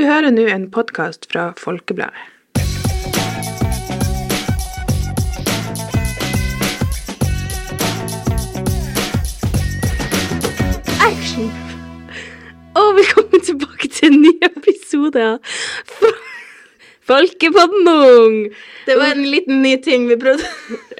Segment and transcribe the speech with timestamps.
[0.00, 2.22] Du hører nå en podkast fra Folkebladet.
[11.06, 11.50] Action!
[12.78, 15.38] Og velkommen tilbake til en ny episode av
[15.90, 16.16] Fo-
[17.10, 18.50] Folkepodden!
[18.86, 20.46] Det var en liten ny ting vi prøvde.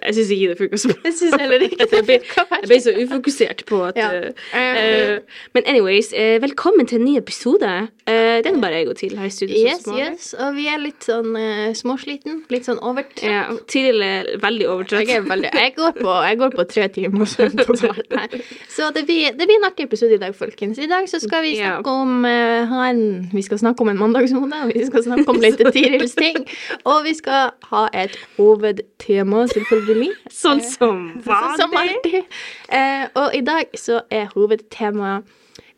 [0.06, 0.98] Jeg syns ikke det funka så bra.
[1.04, 2.16] Jeg syns heller ikke Jeg ble,
[2.60, 4.08] jeg ble så ufokusert på at Ja.
[4.30, 5.18] uh,
[5.54, 7.70] Men anyways, uh, velkommen til en ny episode.
[8.08, 9.56] Uh, det er nå bare jeg og TIL her i studio.
[9.66, 10.30] Yes, yes.
[10.38, 11.34] Og vi er litt sånn
[11.76, 12.40] småsliten.
[12.50, 13.22] Litt sånn overtrøtt.
[13.26, 15.08] Ja, TIL er veldig overtrøtt.
[15.10, 18.38] Jeg, veldig, jeg, går på, jeg går på tre timer søvn totalt her.
[18.72, 20.78] Så det blir, det blir en artig episode i dag, folkens.
[20.80, 21.76] I dag så skal vi Ja.
[21.76, 25.28] snakke om eh, ha en, Vi skal snakke om en mandagsmode, og vi skal snakke
[25.28, 26.40] om litt Tirils ting.
[26.88, 29.89] Og vi skal ha et hovedtema, selvfølgelig.
[30.30, 31.96] Sånn som Sånn som vanlig.
[31.96, 32.24] alltid.
[32.68, 35.24] Eh, og i dag så er hovedtemaet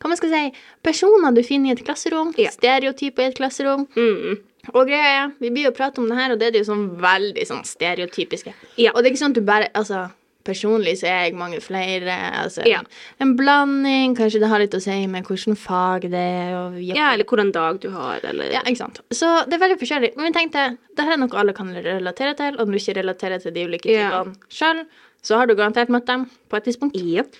[0.03, 2.49] hva man skal si, personer du finner i et klasserom, Ja.
[2.51, 3.85] stereotyper i et klasserom.
[3.95, 4.41] Mm.
[4.73, 6.89] Og greia er, vi blir jo prate om det her, og det er jo sånn
[6.99, 8.51] veldig sånn stereotypiske.
[8.77, 8.91] Ja.
[8.91, 10.09] Og det er ikke sånn at du bare Altså,
[10.43, 12.15] personlig så er jeg mange flere.
[12.43, 12.81] Altså, Ja.
[13.23, 14.15] En blanding.
[14.17, 16.53] Kanskje det har litt å si med hvilket fag det er.
[16.59, 18.99] Og ja, eller hvordan dag du har, eller ja, ikke sant.
[19.11, 20.11] Så det er veldig forskjellig.
[20.17, 22.99] Men vi tenkte, det her er noe alle kan relatere til, og når du ikke
[23.01, 24.09] relaterer til de ulike Ja.
[24.23, 24.85] typene sjøl,
[25.23, 26.95] så har du garantert møtt dem på et tidspunkt.
[26.99, 27.31] Jep.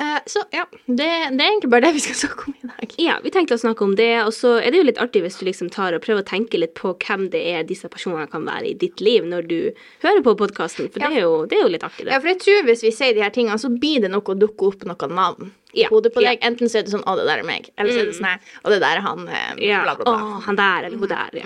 [0.00, 2.94] Eh, så ja, det, det er egentlig bare det vi skal snakke om i dag.
[3.00, 5.36] Ja, vi tenkte å snakke om det, og så er det jo litt artig hvis
[5.36, 8.46] du liksom tar og prøver å tenke litt på hvem det er disse personene kan
[8.48, 9.58] være i ditt liv når du
[10.04, 12.14] hører på podkasten, for det, er jo, det er jo litt artig, det.
[12.14, 14.38] Ja, for jeg tror hvis vi sier de her tingene, så blir det nok å
[14.40, 16.32] dukke opp noen navn Ja, hodet på ja.
[16.32, 16.42] deg.
[16.46, 18.38] Enten så er det sånn 'Å, det der er meg', eller så er det sånn
[18.64, 19.82] 'Å, det der er han', eh, Ja.
[19.84, 20.14] bla, bla, bla.
[20.14, 21.44] Å, han der eller hun der, ja.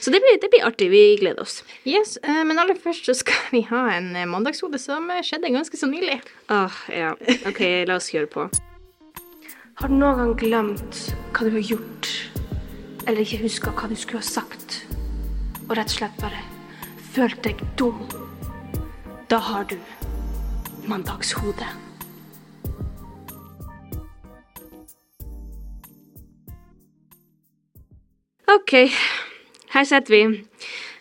[0.00, 0.90] Så det blir, det blir artig.
[0.90, 1.62] Vi gleder oss.
[1.84, 5.76] Yes, uh, men aller først så skal vi ha en eh, mandagshode som skjedde ganske
[5.76, 6.20] så nylig.
[6.48, 7.12] Åh, ja.
[7.46, 8.50] OK, la oss kjøre på.
[9.76, 11.00] Har du noen gang glemt
[11.36, 12.08] hva du har gjort,
[13.06, 14.86] eller ikke huska hva du skulle ha sagt,
[15.68, 16.40] og rett og slett bare
[17.12, 18.06] følt deg dum?
[19.28, 19.76] Da har du
[20.86, 21.66] mandagshode.
[28.54, 28.74] OK,
[29.74, 30.22] her sitter vi.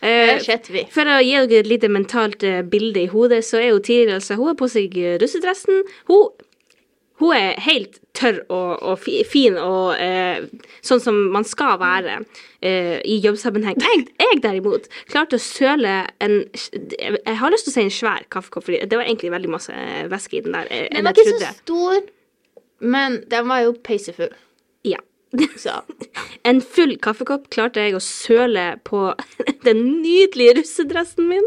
[0.06, 0.86] Eh, vi.
[0.94, 4.18] For å gi dere et lite mentalt eh, bilde i hodet, så er jo Tiril
[4.18, 5.82] altså, hun har på seg eh, russedressen.
[6.10, 6.34] Hun,
[7.22, 10.44] hun er helt tørr og, og fi, fin og eh,
[10.86, 12.20] sånn som man skal være
[12.60, 13.80] eh, i jobbsammenheng.
[13.82, 18.28] Jeg, jeg derimot klarte å søle en Jeg har lyst til å si en svær
[18.30, 20.70] kaffekopp, for det var egentlig veldig masse eh, væske i den der.
[20.92, 22.10] Den var ikke så stor,
[22.84, 24.34] men den var jo peisefull.
[25.58, 25.82] Så
[26.46, 29.10] En full kaffekopp klarte jeg å søle på
[29.68, 31.46] den nydelige russedressen min.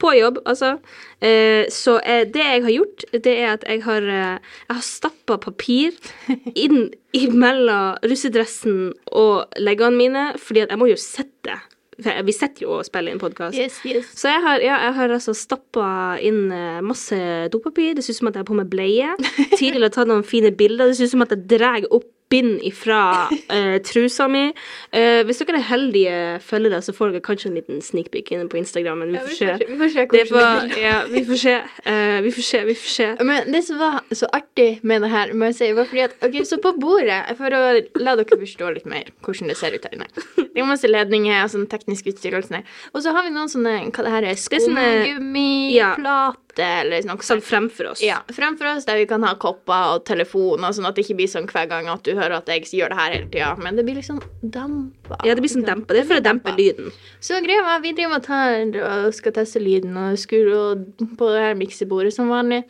[0.00, 0.78] På jobb, altså.
[1.20, 4.86] Eh, så eh, det jeg har gjort, det er at jeg har, eh, jeg har
[4.86, 5.98] stappa papir
[6.64, 11.58] inn imellom russedressen og leggene mine, fordi at jeg må jo sitte.
[12.00, 13.58] Vi sitter jo og spiller inn podkast.
[13.60, 14.06] yes, yes.
[14.16, 16.46] Så jeg har, ja, jeg har altså stappa inn
[16.80, 17.18] masse
[17.52, 17.92] dopapir.
[17.92, 19.10] Det ser ut som at jeg har på meg bleie.
[19.60, 20.88] Tidligere har tatt noen fine bilder.
[20.88, 24.46] Det ser ut som at jeg drar opp bind ifra uh, trusa mi.
[24.94, 28.48] Uh, hvis dere er heldige følgere, så får dere kanskje en liten sneak peek inne
[28.50, 29.02] på Instagram.
[29.04, 29.56] Men vi får se.
[29.66, 31.46] vi får se ja, vi får.
[31.90, 33.08] Eh, vi får se, vi får se.
[33.24, 36.16] Men det som var så artig med det her, må jeg si, var fordi at
[36.26, 37.62] Ok, så på bordet, for å
[38.00, 41.42] la dere forstå litt mer hvordan det ser ut her inne Det er masse ledninger
[41.44, 42.66] og sånn teknisk utstyr og sånn.
[42.94, 44.38] Og så har vi noen sånne Hva det her er?
[44.40, 45.96] Skumgummiplater.
[46.04, 47.44] sånne- Skumgummiplate eller noe Sånn sånt.
[47.44, 48.02] fremfor oss.
[48.02, 51.28] Ja, fremfor oss der vi kan ha kopper og telefoner, sånn at det ikke blir
[51.28, 53.56] sånn hver gang at du hører at jeg gjør det her hele tida.
[53.58, 55.16] Men det blir liksom dempa.
[55.24, 55.94] Ja, det blir sånn dempa.
[55.94, 56.90] Det er for å dempe lyden.
[57.20, 60.84] Så greia var, vi driver og tar og skal teste lyden og skrur
[61.16, 62.64] på det her miksebordet som vanlig.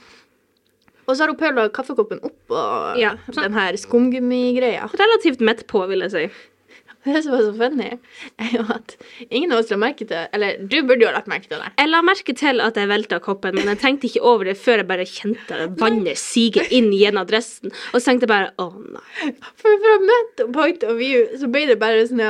[1.09, 3.43] Og så har hun pøla kaffekoppen oppå Ja, sånn.
[3.49, 4.87] den her skumgummigreia.
[4.95, 6.31] Relativt mett på, vil jeg si.
[7.11, 7.91] Det som var så funny,
[8.39, 8.95] er jo at
[9.29, 11.73] ingen av oss la merke til Eller du burde jo ha lagt merke til det.
[11.81, 14.83] Jeg la merke til at jeg velta koppen, men jeg tenkte ikke over det før
[14.83, 17.75] jeg bare kjente vannet sige inn gjennom dressen.
[17.93, 19.33] Og så tenkte jeg bare å nei.
[19.61, 22.23] For fra mitt point of view så ble det bare sånn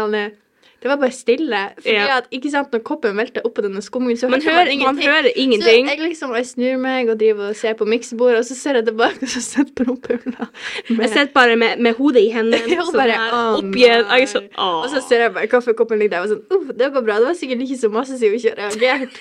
[0.81, 1.59] Det var bare stille.
[1.77, 2.17] Fordi Ja.
[2.17, 5.87] at, ikke sant, Når koppen velter oppå denne skummen, så Man hører, man hører ingenting.
[5.89, 8.75] Så jeg liksom, jeg snur meg og driver og ser på miksebordet, og så ser
[8.81, 10.49] jeg tilbake, og så sitter prompula
[10.89, 12.63] Jeg sitter bare med, med hodet i hendene.
[12.71, 14.49] Ja, og sånn bare, her, er sånn.
[14.57, 17.19] Og så ser jeg bare kaffekoppen ligger der, og sånn Uff, det går bra.
[17.21, 19.21] Det var sikkert ikke så masse siden vi ikke reagert.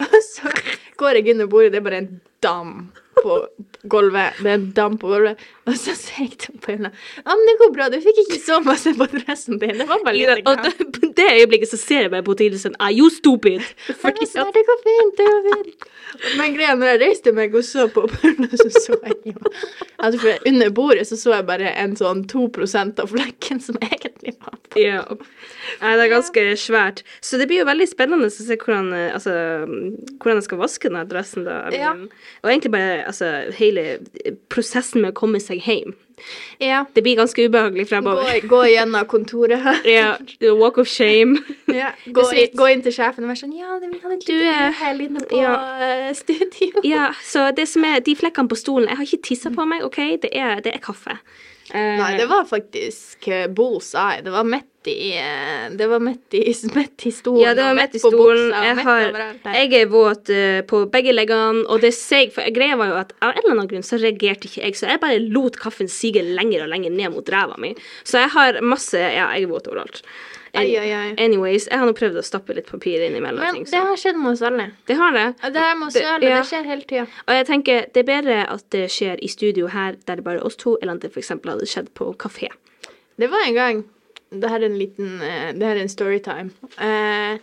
[0.00, 0.48] Og så
[0.96, 2.70] går jeg under bordet, det er bare en dam
[3.22, 3.36] på
[3.90, 4.36] gulvet.
[4.42, 5.40] Det er en dam på gulvet.
[5.70, 8.58] Og så sa jeg til Paula Ja, men det går bra, du fikk ikke så
[8.64, 9.76] masse på dressen din.
[9.78, 12.34] Det var bare Ja, litt og det- på det øyeblikket så ser jeg meg på
[12.40, 13.62] Tilde sånn Are you stupid?
[14.02, 15.88] Fordi sånn, det går fint, det går fint.
[16.36, 19.52] Men greia når jeg reiste meg og så på Paula, så så jeg jo
[20.00, 24.34] altså for Under bordet så så jeg bare en sånn 2% av flekken som egentlig
[24.40, 24.80] var på.
[24.80, 25.04] Ja.
[25.80, 27.02] Nei, det er ganske svært.
[27.22, 29.32] Så det blir jo veldig spennende å se hvordan, eh, altså,
[30.18, 31.44] hvordan jeg skal vaske den dressen.
[31.44, 31.68] da.
[31.74, 31.92] Ja.
[31.94, 33.98] Og egentlig bare altså, hele
[34.52, 35.96] prosessen med å komme seg hjem.
[36.60, 36.84] Ja.
[36.94, 38.40] Det blir ganske ubehagelig fremover.
[38.48, 39.78] gå gjennom kontoret her.
[39.98, 40.16] Ja,
[40.54, 41.38] walk of shame.
[41.80, 44.34] Ja, gå, inn, gå inn til sjefen og være sånn Ja, det- vi hadde Du,
[44.34, 45.54] er eh, inne på ja.
[45.86, 46.84] eh, studio.
[46.84, 49.84] Ja, så det som er de flekkene på stolen Jeg har ikke tissa på meg,
[49.86, 50.00] OK?
[50.22, 51.16] Det er, det er kaffe.
[51.70, 54.24] Uh, Nei, det var faktisk uh, bullseye.
[54.26, 57.42] Det var midt i eh, Det var midt i, midt i stolen.
[57.42, 58.50] Ja, det var midt i stolen.
[58.54, 62.92] Jeg, har, jeg er våt uh, på begge leggene, og det seig For greia var
[62.92, 65.60] jo at av en eller annen grunn så reagerte ikke jeg, så jeg bare lot
[65.60, 67.74] kaffen sige lenger og lenger ned mot ræva mi.
[68.04, 70.02] Så jeg har masse Ja, jeg er våt overalt.
[70.50, 71.10] Ai, ai, ai.
[71.22, 73.68] Anyways, jeg har nå prøvd å stappe litt papir innimellom Men ting.
[73.70, 74.64] det har skjedd med oss alle.
[74.88, 75.26] Det har det.
[75.44, 76.16] Det her med oss Det- ja.
[76.18, 77.04] det skjer hele tida.
[77.28, 80.40] Og jeg tenker det er bedre at det skjer i studio her der det bare
[80.40, 81.28] er oss to, eller at det f.eks.
[81.28, 82.50] hadde skjedd på kafé.
[83.16, 83.84] Det var en gang
[84.30, 86.50] Det her er en liten eh, Det her er en storytime.
[86.78, 87.38] Eh,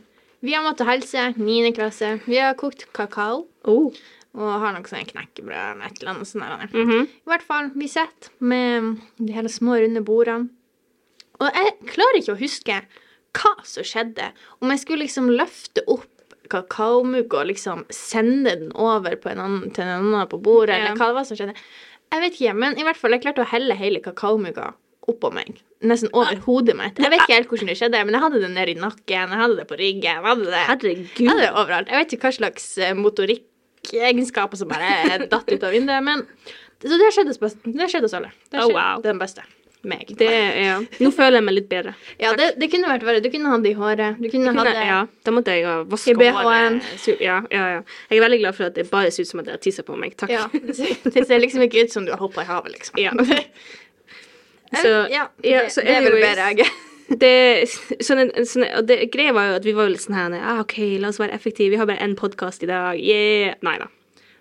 [0.46, 1.72] vi har måttet helse, 9.
[1.76, 2.20] klasse.
[2.26, 3.92] Vi har kokt kakao Oh.
[4.38, 6.46] og har noe sånn knekkebrød eller et eller annet sånt.
[6.46, 6.68] der.
[6.78, 7.08] Mhm.
[7.08, 10.50] I hvert fall, vi sitter med de hele små, runde bordene.
[11.42, 12.78] Og jeg klarer ikke å huske
[13.34, 14.32] hva som skjedde.
[14.62, 16.06] Om jeg skulle liksom løfte opp
[16.50, 20.86] kakaomugga og liksom sende den over på en annen, til en annen på bordet, Ja.
[20.86, 21.56] eller hva det var som skjedde.
[22.14, 24.74] Jeg vet ikke, men i hvert fall, jeg klarte å helle hele kakaomugga
[25.08, 25.60] oppå meg.
[25.88, 26.98] Nesten over hodet mitt.
[27.00, 29.60] Jeg vet ikke helt hvordan det skjedde, men jeg hadde det nedi nakken, jeg hadde
[29.62, 30.70] det på ryggen, jeg hadde det, jeg
[31.30, 31.92] hadde det overalt.
[31.94, 36.26] Jeg vet ikke hva slags eh, motorikkegenskaper som bare datt ut av vinduet, men
[36.82, 38.34] så det har skjedd oss, alle.
[38.52, 39.00] Det skjedde Oh, wow.
[39.06, 39.46] den beste.
[39.88, 40.10] Meg.
[40.20, 40.80] Det, ja.
[41.00, 41.94] Nå føler jeg meg litt bedre.
[42.20, 43.22] ja, det, det kunne vært verre.
[43.24, 44.18] Du kunne hatt det i håret.
[44.20, 46.88] Du kunne hatt Kunne, det ja, da måtte jeg ha vaske håret.
[47.22, 47.84] Ja, ja, ja.
[48.10, 49.86] Jeg er veldig glad for at det bare ser ut som at jeg har tissa
[49.88, 50.18] på meg.
[50.20, 50.34] Takk.
[50.34, 53.00] Ja, det ser, det ser liksom ikke ut som du har hoppa i havet, liksom.
[53.00, 53.14] Ja.
[54.74, 56.72] Så, ja, ja, det, så det er vel bedre, jeg.
[57.24, 57.34] det,
[58.04, 60.76] sånn, sånn, og det greia var jo at vi var litt sånn her ah, OK,
[61.00, 61.72] la oss være effektive.
[61.72, 63.00] Vi har bare én podkast i dag.
[63.00, 63.56] Yeah.
[63.64, 63.88] Nei da.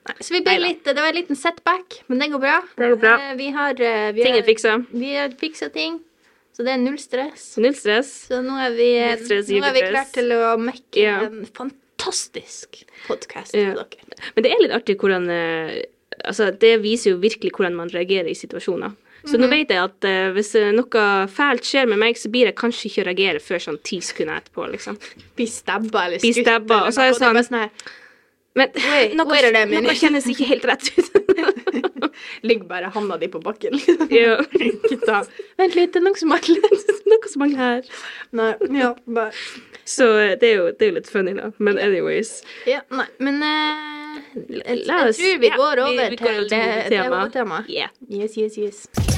[0.06, 2.58] Nei, Så litt, det var en liten setback, men det går bra.
[2.78, 3.14] Det går bra.
[3.22, 4.74] Eh, Vi har, eh, vi Ting er har, fiksa.
[4.90, 6.00] vi har fiksa ting,
[6.54, 7.56] så det er null stress.
[7.58, 8.12] Null stress.
[8.30, 8.90] Så nå er vi,
[9.24, 11.16] stress, nå er vi klare til å mekke Ja.
[11.26, 13.74] en fantastisk podkast Ja.
[13.74, 14.22] til dere.
[14.34, 15.82] Men det er litt artig hvordan eh,
[16.24, 18.94] Altså, det viser jo virkelig hvordan man reagerer i situasjoner.
[19.26, 19.40] Så Mhm.
[19.42, 22.54] nå vet jeg at uh, hvis eh, noe fælt skjer med meg, så blir jeg
[22.54, 24.98] kanskje ikke å reagere før sånn ti sekunder etterpå, liksom.
[25.36, 26.42] Bli stabba eller skutt.
[26.46, 27.70] stabba, og så er det sånn- sånn her,
[28.56, 29.26] Men Wait, noe,
[29.82, 31.10] noe kjennes ikke helt rett ut.
[32.42, 33.74] Ligger bare handa di på bakken.
[34.08, 34.38] ja.
[35.58, 36.64] Vent litt, det er noe som mangler.
[37.10, 37.82] Noe som mangler her.
[38.32, 39.32] Nei, ja, bare.
[39.84, 41.50] Så eh, det er, jo, det er jo litt funny, da.
[41.58, 42.32] Men anyways.
[42.66, 46.32] Ja, nei, men uh, jeg, oss jeg tror vi ja, går vi- over vi går
[46.32, 47.20] over til til hovedtema.
[47.20, 47.68] hovedtemaet.
[47.68, 47.92] Yeah.
[48.08, 49.15] Yes, yes, yes.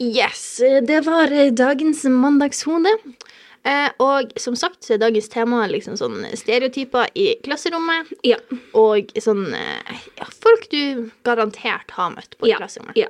[0.00, 2.92] Yes, det var eh, dagens mandagshode.
[3.66, 8.12] Eh, og som sagt så er dagens tema liksom sånn stereotyper i klasserommet.
[8.26, 8.38] Ja.
[8.78, 12.60] Og sånn eh, ja, folk du garantert har møtt på i Ja.
[12.62, 12.96] klasserommet.
[12.96, 13.08] ja.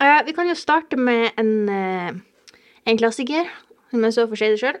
[0.00, 1.68] Eh, vi kan jo starte med en,
[2.86, 3.48] en klassiker,
[3.90, 4.78] som jeg så for seg sjøl.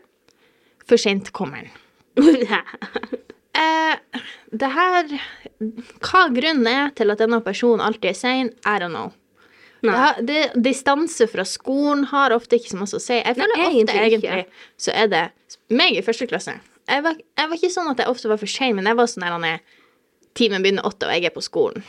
[0.88, 1.72] For seint kommer den.
[4.50, 5.06] Det her
[6.02, 9.12] Hva grunnen er til at denne personen alltid er sein, I don't know.
[9.88, 13.14] Har- det, distanse fra skolen har ofte ikke så mye å si.
[13.16, 14.64] Jeg føler Nei, ofte egentlig ikke.
[14.76, 15.22] så er det
[15.70, 16.58] meg i første klasse.
[16.90, 19.06] Jeg var, jeg var ikke sånn at jeg ofte var for sein, men jeg var
[19.06, 19.78] sånn der er
[20.34, 21.82] Timen begynner åtte, og jeg er på skolen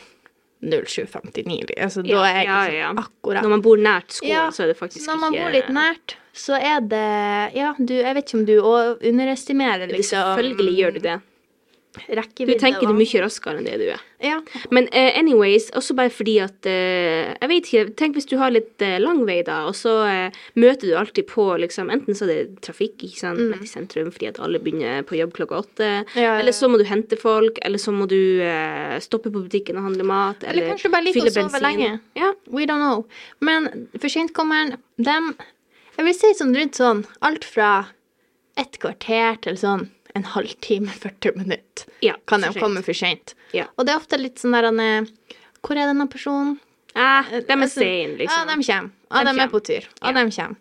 [0.62, 1.74] 07.59.
[1.82, 2.90] Altså, da er jeg ja, liksom ja.
[3.02, 5.54] akkurat Når man bor nært skolen, Ja, så er det faktisk Når man ikke bor
[5.56, 7.02] litt nært, så er det
[7.58, 8.54] Ja, du, jeg vet ikke om du
[9.10, 11.18] underestimerer liksom Selvfølgelig gjør du det.
[11.92, 12.92] Du tenker da.
[12.96, 14.00] mye raskere enn det du er.
[14.22, 14.38] Ja.
[14.72, 18.54] Men uh, anyways, også bare fordi at uh, Jeg vet ikke, tenk hvis du har
[18.54, 19.92] litt uh, lang vei, da, og så
[20.56, 23.64] møter du alltid på liksom Enten så er det trafikk ikke sant, mm.
[23.66, 25.90] i sentrum fordi at alle begynner på jobb klokka åtte.
[26.16, 28.20] Ja, ja, eller så må du hente folk, eller så må du
[29.04, 31.96] stoppe på butikken og handle mat, Eller eller, kanskje bare liker å sove lenge.
[32.18, 32.32] Ja.
[32.48, 33.04] We don't know.
[33.44, 35.34] Men for sentkommeren, dem
[35.98, 37.72] Jeg vil si sånn rundt sånn alt fra
[38.60, 43.34] et kvarter til sånn en halvtime, 40 minutter Ja, kan de komme for seint.
[43.56, 43.66] Ja.
[43.76, 45.06] Og det er ofte litt sånn der han er
[45.62, 46.58] Hvor er denne personen?
[46.94, 48.48] Eh, de er Altså, sene, liksom.
[48.48, 48.90] Ja, de kommer.
[49.12, 49.86] Ja, De de er på tur.
[50.02, 50.12] Ja, Ja.
[50.12, 50.56] de kommer.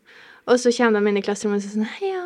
[0.47, 2.21] Og så kommer de inn i klasserommet og så sånn Heia,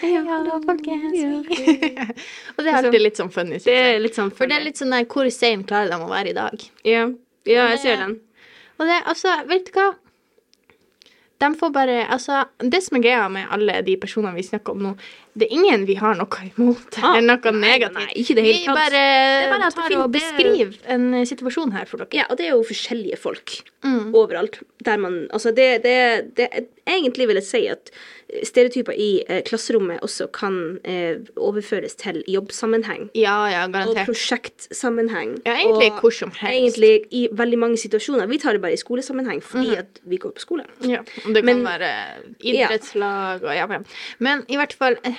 [0.00, 0.22] Heia,
[0.64, 1.20] folkens.
[2.56, 3.58] og det er alltid litt sånn funny.
[3.64, 6.08] Det er litt sånn For det er litt sånn der, hvor sein klarer de å
[6.10, 6.64] være i dag?
[6.84, 7.04] Ja,
[7.46, 8.16] ja jeg ser den.
[8.80, 9.90] Og det, altså, vet du hva?
[11.40, 14.82] De får bare Altså, det som er greia med alle de personene vi snakker om
[14.84, 14.90] nå,
[15.38, 17.94] det er ingen vi har noe imot Ah, eller noe nei, negativt.
[17.96, 18.76] nei, ikke det hele vi tatt.
[18.76, 22.12] bare, Det er bare tar og beskriver en eh, situasjon her for dere.
[22.18, 24.12] Ja, og det er jo forskjellige folk Mm.
[24.12, 24.58] overalt.
[24.84, 26.48] Der man Altså, det, det, det
[26.86, 27.90] Egentlig vil jeg si at
[28.46, 33.08] stereotyper i eh, klasserommet også kan eh, overføres til jobbsammenheng.
[33.14, 34.04] Ja, ja, garantert.
[34.08, 35.36] Og prosjektsammenheng.
[35.46, 36.78] Ja, egentlig og hvor som helst.
[36.78, 38.26] Egentlig i veldig mange situasjoner.
[38.30, 40.64] Vi tar det bare i skolesammenheng fordi at vi går på skole.
[40.86, 41.90] Ja, og det kan Men- være
[42.40, 43.78] idrettslag og ja, ja.
[44.18, 45.14] Men i hvert fall eh,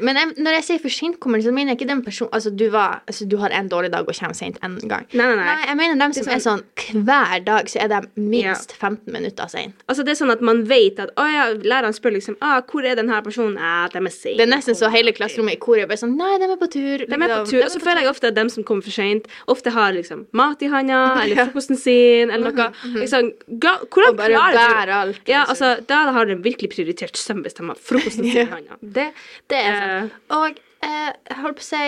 [0.00, 2.68] Men jeg, når jeg sier for kommer, så mener jeg ikke den personen Altså, du
[2.72, 5.06] var Altså, du har en dårlig dag og kommer sent en gang.
[5.12, 5.44] Nei, nei, nei.
[5.44, 6.62] nei jeg mener dem som er er sånn
[7.04, 9.74] hver dag, så er de minst 15 minutter sein.
[9.90, 12.86] Altså det er sånn at man vet at å ja, læreren spør liksom ah, 'Hvor
[12.86, 14.36] er denne personen?' Ja, de er sein.
[14.38, 16.70] Det er nesten så hele klasserommet i koret er bare sånn Nei, de er på
[16.72, 17.04] tur.
[17.04, 19.28] De er på tur, og så føler jeg ofte at dem som kommer for seint,
[19.46, 22.70] ofte har liksom mat i handa, eller frokosten sin, eller noe.
[22.98, 23.28] Liksom,
[23.62, 25.50] ga, hvordan Og bare klarer du alt, Ja, liksom.
[25.52, 28.78] altså, da har de virkelig prioritert søvn hvis de har frokosten sin i handa.
[28.80, 29.08] Det,
[29.50, 30.12] det er sant.
[30.30, 31.84] Og eh, jeg holdt på å si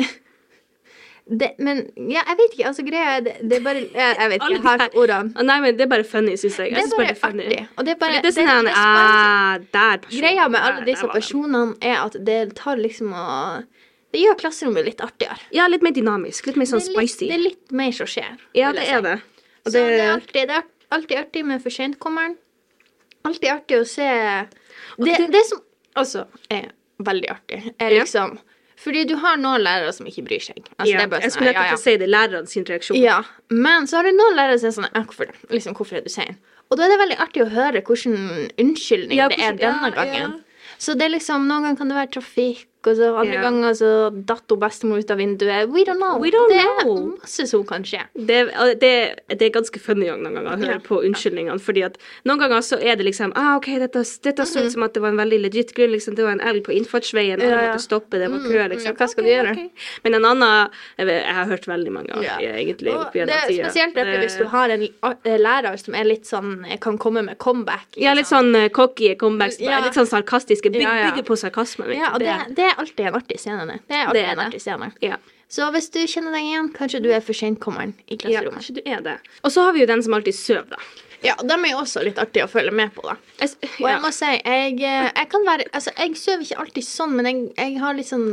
[1.40, 2.66] det, Men ja, jeg vet ikke.
[2.70, 4.54] Altså, greia er det, det er bare Jeg, jeg vet ikke.
[4.56, 5.32] Jeg har ordene.
[5.36, 6.72] Ah, Nei, men det er bare funny, syns jeg.
[6.74, 7.44] Det er bare bare funny.
[7.46, 7.66] artig.
[7.76, 10.86] Og det er bare det er sånn det er, ah, der personen, Greia med alle
[10.88, 13.28] disse personene er at det tar liksom å
[14.10, 15.38] Det gjør klasserommet litt artigere.
[15.54, 16.48] Ja, litt mer dynamisk.
[16.50, 17.28] Litt mer sånn det, litt, spicy.
[17.30, 18.32] det er litt mer som skjer.
[18.58, 19.16] Ja, det er det.
[19.62, 20.64] Og det er alltid, det er
[20.96, 22.34] alltid artig med for sentkommeren.
[23.28, 24.08] Alltid artig å se
[24.98, 25.60] det, det- det som
[25.94, 26.70] Altså, er
[27.04, 28.02] veldig artig, er Ja.
[28.04, 28.38] liksom
[28.80, 30.56] Fordi du har noen lærere som ikke bryr seg.
[30.78, 31.76] Altså, ja, det bare Jeg sånn, skulle ja, nettopp ja.
[31.76, 31.82] ja.
[31.84, 32.06] si det.
[32.08, 32.96] Lærerne sin reaksjon.
[32.96, 33.18] Ja,
[33.50, 36.38] men så har du noen lærere som er sånn hvorfor, liksom, hvorfor er du sein?
[36.70, 39.84] Og da er det veldig artig å høre hvilken unnskyldning Ja, det er hvordan- denne
[39.84, 40.30] ja, gangen.
[40.32, 40.72] ja.
[40.78, 43.42] Så det er liksom, Noen ganger kan det være trafikk, og så andre yeah.
[43.44, 45.68] ganger så datt bestemor ut av vinduet.
[45.68, 46.20] We don't know.
[46.22, 46.96] We don't det know.
[46.96, 48.02] er masse som kan skje.
[48.14, 48.38] Det,
[48.80, 48.92] det,
[49.28, 50.82] det er ganske funny noen ganger å høre yeah.
[50.86, 51.60] på unnskyldningene.
[51.60, 54.86] fordi at noen ganger så er det liksom ah, ok, dette, dette så ut som
[54.86, 55.92] at det var en veldig legit grunn.
[55.92, 57.50] liksom, Det var en elg på innfartsveien, og Mhm.
[57.50, 57.72] Ja, ja.
[57.72, 58.58] måtte stoppe, det var kø.
[58.58, 58.96] Mm, liksom.
[58.96, 59.52] hva skal du gjøre?
[59.52, 59.68] Okay.
[60.04, 62.60] Men en annen Jeg, vet, jeg har hørt veldig mange av yeah.
[62.60, 62.92] egentlig.
[62.94, 64.88] Og det er spesielt Det- hvis du har en
[65.24, 67.86] lærer som er litt sånn kan komme med comeback.
[67.94, 68.02] Liksom.
[68.02, 69.60] Ja, litt sånn cocky comebacks.
[69.60, 69.80] Ja.
[69.84, 70.70] Litt sånn sarkastiske.
[70.70, 71.10] Bygger.
[71.10, 71.88] Bygger på sarkasme.
[71.94, 73.66] Ja, og det, det er alltid en artig scene.
[73.66, 74.92] Det Det er alltid Det er en artig scene.
[75.02, 75.16] ja.
[75.50, 78.54] Så hvis du kjenner deg igjen, kanskje du er for sentkommeren i ja, klasserommet.
[78.54, 79.16] kanskje du er det.
[79.42, 80.76] Og så har vi jo den som alltid sover, da.
[81.26, 83.16] Ja, dem er jo også litt artige å følge med på, da.
[83.40, 83.50] Jeg,
[83.82, 87.16] Og jeg må si, jeg, eh, jeg kan være Altså, jeg sover ikke alltid sånn,
[87.18, 88.28] men jeg, jeg har litt sånn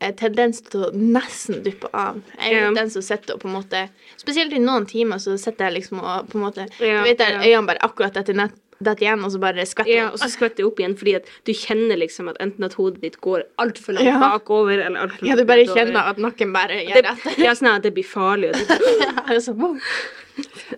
[0.00, 2.18] eh, tendens til å nesten duppe av.
[2.40, 2.74] Jeg er Ja.
[2.74, 6.02] den som sitter og på en måte Spesielt i noen timer så sitter jeg liksom
[6.02, 7.40] og på en måte Ja, Du vet der ja.
[7.60, 8.52] øynene bare akkurat etter nett
[8.84, 11.30] detter igjen, og så bare skvetter Ja, og så skvetter det opp igjen, fordi at
[11.48, 14.18] du kjenner liksom at enten at hodet ditt går altfor langt Ja.
[14.22, 15.80] bakover, eller altfor langt Ja, du bare nedover.
[15.80, 17.38] kjenner at nakken bare det, gjør rett.
[17.42, 18.52] Ja, sånn at det blir farlig.
[18.52, 18.78] Og det,
[19.24, 19.76] Jeg er sånn, wow.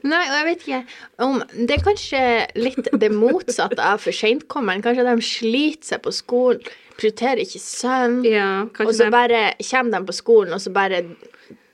[0.04, 0.80] Nei, og jeg vet ikke
[1.24, 2.20] om Det er kanskje
[2.60, 4.82] litt det motsatte av for seintkommeren.
[4.84, 6.60] Kanskje de sliter seg på skolen,
[7.00, 8.18] prioriterer ikke søvn.
[8.28, 8.50] ja,
[8.84, 11.02] Og så bare kommer de på skolen, og så bare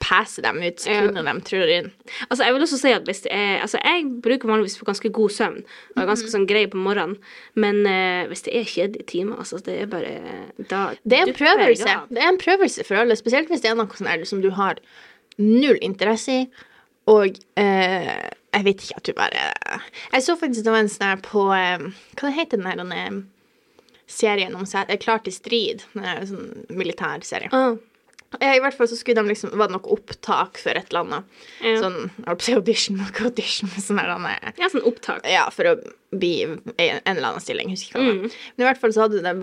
[0.02, 1.90] passer dem ut sekundene de trår inn.
[2.28, 5.12] Altså, jeg vil også si at hvis det er Altså, jeg bruker vanligvis på ganske
[5.14, 5.62] god søvn,
[5.94, 7.16] og er ganske sånn grei på morgenen,
[7.54, 10.16] men uh, hvis det er kjedelige timer, altså, det er bare
[10.58, 11.96] da Det er en prøvelse.
[12.10, 14.82] Det er en prøvelse for alle, spesielt hvis det er noe sånn som du har
[15.38, 16.46] null interesse i,
[17.10, 18.18] og uh,
[18.52, 19.46] jeg vet ikke at du bare
[20.12, 21.86] Jeg så faktisk det var en sånn her på eh,
[22.18, 23.22] Hva det heter den her denne
[24.10, 25.86] serien om eh, Klar til strid?
[25.94, 27.48] Den her sånn militærserie.
[27.52, 27.72] Ja,
[28.40, 31.24] I hvert fall så skulle de liksom, var det noe opptak for et eller annet.
[31.60, 31.74] Ja.
[31.82, 35.26] Sånn, jeg holdt på å si audition, noe audition, sånn her, denne- ja, sånn opptak.
[35.28, 35.74] ja, for å
[36.12, 37.68] bli en en eller annen stilling.
[37.68, 38.38] Jeg husker ikke hva det Mm.
[38.56, 39.34] Men i hvert fall så hadde de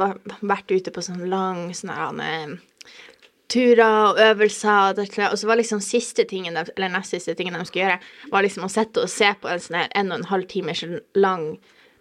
[0.41, 2.57] vært ute på sånn lang sånn her, eh,
[3.49, 7.35] turer og øvelser, og, det- og så var liksom siste tingen de, eller nest siste
[7.35, 7.99] tingen de skulle gjøre,
[8.31, 10.83] var liksom å sette og se på en sånn her en og en halv timers
[11.15, 11.57] lang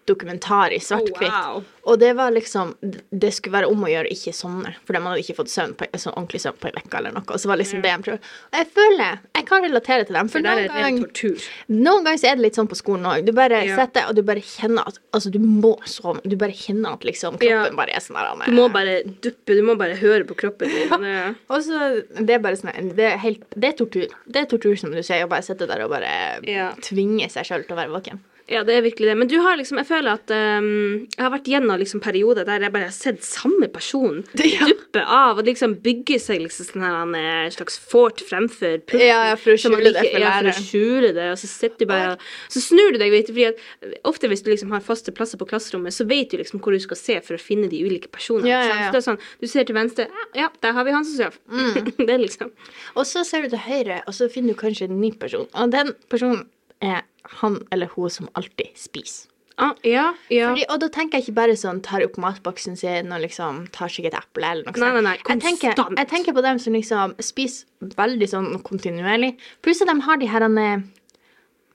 [0.09, 1.29] dokumentar i svart-hvitt.
[1.31, 1.65] Oh, wow.
[1.89, 5.23] Og det var liksom Det skulle være om å gjøre ikke sovne, for de hadde
[5.23, 7.25] ikke fått søvn på, sånn ordentlig søvn på ei uke eller noe.
[7.33, 8.33] Og så var liksom det jeg prøvde.
[8.53, 12.19] Og jeg føler Jeg kan relatere til dem, for det noen er ganger noen ganger
[12.21, 13.25] så er det litt sånn på skolen òg.
[13.25, 13.77] Du bare Ja.
[13.81, 16.21] sitter og du bare kjenner at Altså, du må sove.
[16.29, 17.77] Du bare kjenner at liksom kroppen Ja.
[17.77, 18.45] bare er sånn der.
[18.47, 20.93] Du må bare duppe, du må bare høre på kroppen din.
[20.93, 24.09] og Og så Det er bare sånn Det er helt Det er tortur.
[24.29, 26.73] Det er tortur, som du sier, å bare sitte der og bare Ja.
[26.81, 28.21] tvinge seg sjøl til å være våken.
[28.49, 29.15] Ja, det er virkelig det.
[29.21, 32.65] Men du har liksom, jeg føler at um, jeg har vært gjennom liksom perioder der
[32.65, 34.65] jeg bare har sett samme person Ja.
[34.71, 39.05] duppe av og liksom bygge seg liksom sånn her en eh, slags fort fremfor pulten.
[39.05, 41.51] Ja, ja, for å skjule like, det for Ja, for å skjule det, og så
[41.51, 42.17] sitter du bare
[42.49, 45.13] Så snur du deg, vet du, fordi at eh, ofte hvis du liksom har faste
[45.13, 47.85] plasser på klasserommet, så vet du liksom hvor du skal se for å finne de
[47.85, 48.49] ulike personene.
[48.49, 48.89] Ja, ja, ja.
[48.89, 51.41] Så det er sånn, du ser til venstre, ja, der har vi han som sover.
[51.53, 51.93] Mm.
[52.07, 52.55] det er liksom
[52.97, 55.49] Og så ser du til høyre, og så finner du kanskje en ny person.
[55.53, 56.47] Og den personen
[56.85, 57.03] er
[57.41, 59.29] han eller hun som alltid spiser.
[59.59, 60.51] ah, Ja, ja.
[60.53, 63.91] Fordi, og da tenker jeg ikke bare sånn tar opp matboksen sin og liksom tar
[63.91, 66.77] seg et eple eller noe Nei, nei, nei, Jeg tenker, jeg tenker på dem som
[66.79, 67.67] liksom spiser
[67.99, 69.35] veldig sånn kontinuerlig.
[69.63, 70.87] Pluss at de har de her eh,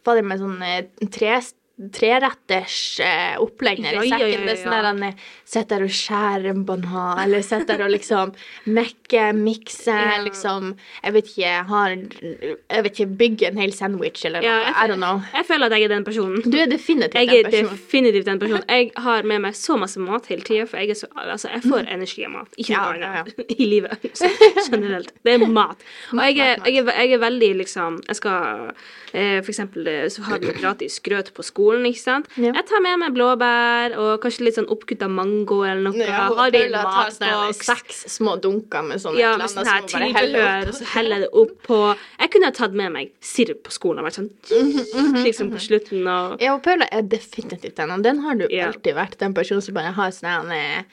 [0.04, 0.64] Hva er det med sånn
[1.12, 1.63] trest, tre,
[1.94, 4.32] treretters eh, opplegg nedi Ja, ja, sekken.
[4.32, 4.76] ja, Det er sånn ja.
[4.78, 5.22] der han eh,
[5.54, 8.34] sitter der og skjærer en banan, eller sitter der og liksom
[8.78, 10.20] mekker, mikser, Ja.
[10.24, 10.68] liksom
[11.04, 14.76] Jeg vet ikke, har Jeg vet ikke, bygger en hel sandwich eller ja noe.
[14.84, 15.22] I don't know.
[15.34, 16.42] jeg føler at jeg er den personen.
[16.46, 17.70] Du er definitivt Jeg den er personen.
[17.82, 18.64] definitivt den personen.
[18.70, 21.66] Jeg har med meg så masse mat hele tida, for jeg, er så, altså, jeg
[21.66, 22.54] får energi av mat.
[22.58, 24.30] Ikke Ja, noe ja, annet i livet så,
[24.70, 25.10] generelt.
[25.26, 25.82] Det er mat.
[26.14, 28.72] Og jeg er, jeg er, jeg er veldig liksom Jeg skal
[29.14, 32.28] eh, For eksempel eh, så har vi gratis grøt på skolen, ikke sant.
[32.36, 32.52] Ja.
[32.58, 35.98] Jeg tar med meg blåbær og kanskje litt sånn oppkutta mango eller noe.
[36.02, 37.66] Ja, har sånne matboks.
[37.66, 40.40] seks små dunker med sånne Ja, et eller med annet sånn her som bare heller
[40.40, 40.68] tilbehør, opp.
[40.68, 41.80] og så heller det opp på
[42.20, 44.32] Jeg kunne ha tatt med meg sirup på skolen og vært sånn
[45.28, 48.02] liksom på slutten og Ja, og Paula er definitivt den.
[48.04, 48.68] Den har du Ja.
[48.68, 49.18] alltid vært.
[49.20, 50.84] Den personen som bare har sånn eh,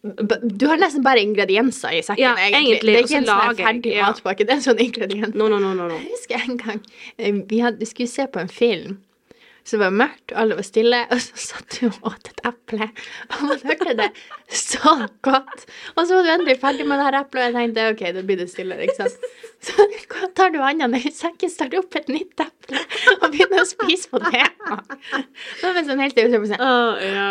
[0.00, 2.72] Du har nesten bare ingredienser i sekken, Ja, egentlig.
[2.72, 4.08] egentlig, Det er ikke en sånn ferdig ja.
[4.08, 4.46] matpakke.
[4.46, 5.34] Det er en sånn ingrediens.
[5.36, 5.90] No, no, no, no.
[5.90, 5.98] no.
[6.00, 6.80] Jeg husker en gang
[7.18, 8.98] eh, vi, hadde, vi skulle se på en film.
[9.60, 12.40] Så det var mørkt, og alle var stille, og så satt du og åt et
[12.48, 12.88] eple.
[13.28, 14.08] Og man hørte det
[14.56, 14.94] så
[15.26, 15.66] godt.
[15.94, 18.24] Og så var du endelig ferdig med det her eplet, og jeg tenkte OK, da
[18.26, 19.28] blir det stille, ikke sant.
[19.68, 19.86] Så
[20.38, 22.80] tar du hånda ned i sekken, starter opp et nytt eple
[23.18, 24.46] og begynner å spise på det.
[25.60, 26.62] Det var en sånn helt var sånn,
[27.04, 27.30] ja.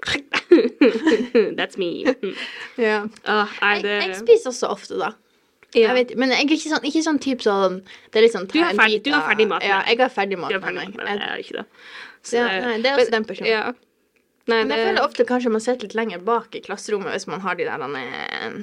[1.58, 2.04] That's me.
[2.80, 3.04] Yeah.
[3.28, 5.10] Uh, jeg, jeg spiser også ofte, da.
[5.74, 5.90] ja.
[5.90, 7.76] Jeg vet, men jeg er ikke sånn, ikke sånn type sånn
[8.10, 10.10] Det er litt sånn Du har ferdig- du har ferdig mat med Ja, jeg har
[10.14, 10.96] ferdig mat Du med ferdig meg.
[10.96, 11.12] med det.
[11.12, 11.66] Jeg- Jeg er ikke det.
[12.22, 13.50] Så, Ja, nei, det er også den personen.
[13.50, 13.62] Ja.
[14.48, 17.26] Nei, Men det, jeg føler ofte kanskje man sitter litt lenger bak i klasserommet hvis
[17.28, 18.62] man har de der eh,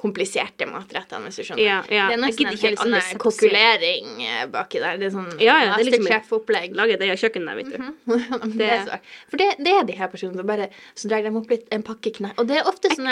[0.00, 1.62] kompliserte matrettene, hvis du skjønner.
[1.62, 2.06] Ja, ja.
[2.08, 5.00] Det er nesten gidder en hel alle sånn sett og kokkulering eh, baki der.
[5.00, 6.76] Det er sånn Ja, ja, det er liksom- masterchef-opplegg.
[6.78, 7.78] Lage det i kjøkkenet vet du.
[8.12, 11.34] Men det, det for det, det er de her personene som bare Så drar de
[11.36, 12.32] opp litt en pakke knær.
[12.38, 13.10] Og det er ofte sånn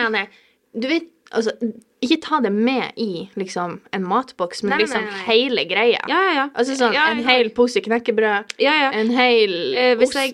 [0.73, 1.53] Du vet, altså
[2.03, 5.25] Ikke ta det med i liksom en matboks, men Nei, liksom nei, nei.
[5.27, 5.99] hele greia.
[6.09, 6.45] Ja, ja, ja.
[6.57, 8.91] Altså sånn en hel pose knekkebrød, Ja, ja.
[8.97, 10.33] en hel Eh, ost jeg-.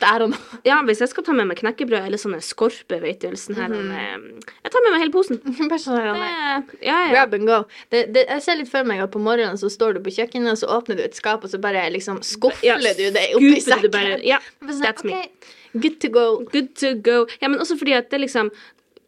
[0.64, 3.68] Ja, hvis jeg skal ta med meg knekkebrød eller sånne skorpe, vet du, sånn her
[3.68, 3.90] Mhm.
[3.90, 5.40] eh, Jeg tar med meg hele posen.
[5.56, 7.11] Sånn Det, ja, ja.
[7.12, 7.59] Grab and go.
[7.90, 10.52] Det, det, jeg ser litt for meg at på morgenen så står du på kjøkkenet,
[10.54, 13.90] og så åpner du et skap, og så bare liksom skufler du det oppi sekken.
[13.90, 15.28] bare- ja, sånn, that's me.
[15.76, 16.44] Good to go.
[16.52, 17.26] Good to go.
[17.42, 18.50] Ja, men også fordi at det liksom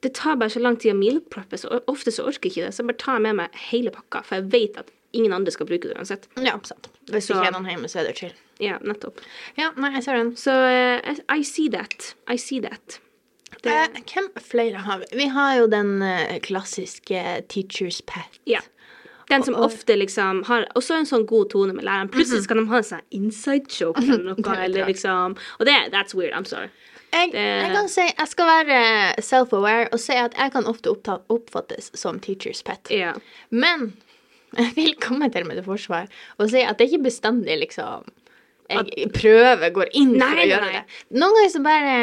[0.01, 2.67] Det tar bare så lang tid å meal preppe, så ofte så orker jeg ikke
[2.69, 2.75] det.
[2.75, 5.67] Så jeg bare tar med meg hele pakka, for jeg vet at ingen andre skal
[5.67, 6.29] bruke det uansett.
[6.37, 6.89] Ja, sant.
[7.11, 8.33] Hvis Så- ikke er noen hjemme, så er det chill.
[8.61, 9.19] Ja, nettopp.
[9.57, 10.33] Ja, nei, jeg ser den.
[10.37, 12.15] Så uh, I see that.
[12.29, 13.01] I see that.
[13.63, 15.07] Det, Eh, hvem flere har vi?
[15.17, 18.39] Vi har jo den uh, klassiske teacher's pet.
[18.47, 18.61] ja.
[19.31, 22.09] Den som Og- og- ofte liksom har også en sånn god tone med læreren.
[22.09, 25.67] Plutselig skal de ha en sånn inside joke eller noe, er litt eller liksom Og
[25.67, 26.33] det, that's weird.
[26.33, 26.69] I'm sorry.
[27.13, 28.81] Jeg, jeg kan si, jeg skal være
[29.25, 32.91] self-aware og si at jeg kan ofte oppta, oppfattes som teacher's pet.
[32.93, 33.15] Ja.
[33.51, 33.95] Men
[34.57, 38.07] jeg vil komme til med det forsvar og si at det er ikke bestandig liksom
[38.69, 40.73] jeg prøver, går inn Nei, for å gjøre nei.
[40.77, 40.99] det.
[41.17, 41.95] Noen ganger så bare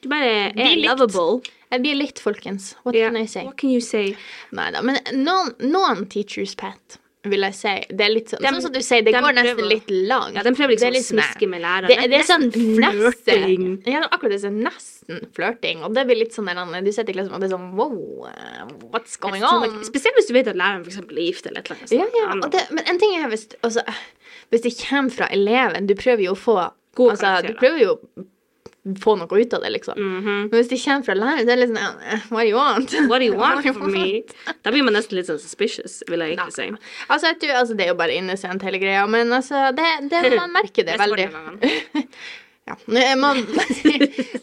[0.00, 0.86] Du bare er likt.
[0.86, 1.42] lovable.
[1.72, 2.70] Jeg blir litt, folkens.
[2.84, 3.10] What yeah.
[3.10, 3.44] can I say?
[3.44, 4.14] What can you say?
[4.56, 4.80] Nei da.
[4.84, 7.72] Men noen, noen teachers pet, vil jeg si.
[7.94, 9.90] Det er litt sånn, de, sånn som du sier, det de går nesten prøver- litt
[10.10, 10.34] langt.
[10.34, 11.88] Ja, de prøver er liksom å sånn- smiske med læreren.
[11.92, 13.66] Det, det er sånn flørting.
[13.86, 14.40] Ja, det akkurat det.
[14.48, 15.82] er nesten flørting.
[15.86, 18.26] Og det blir litt sånn der, Du sitter i klassen og det er sånn Wow,
[18.26, 19.78] uh, what's going on?
[19.86, 21.92] Spesielt hvis du vet at læreren eksempel er gift eller et eller annet.
[21.92, 22.48] Ja, ja.
[22.48, 23.84] Det, men en ting er hvis, altså,
[24.50, 26.58] hvis det kommer fra eleven Du prøver jo å få
[27.08, 28.26] altså, Du prøver jo å
[28.98, 29.94] få noe ut av det, liksom.
[29.98, 30.38] Mhm.
[30.50, 32.94] Men hvis de kommer fra læreren, det er litt sånn eh, What do you want?
[33.10, 34.22] What do you want from me?
[34.66, 36.66] Da blir man nesten litt sånn suspicious, vil jeg egentlig si.
[37.06, 40.22] Altså, jeg tror, altså, det er jo bare innesendt, hele greia, men altså, det, det,
[40.42, 41.28] man merker det veldig.
[42.62, 42.76] Ja.
[42.94, 43.40] Eh, Man,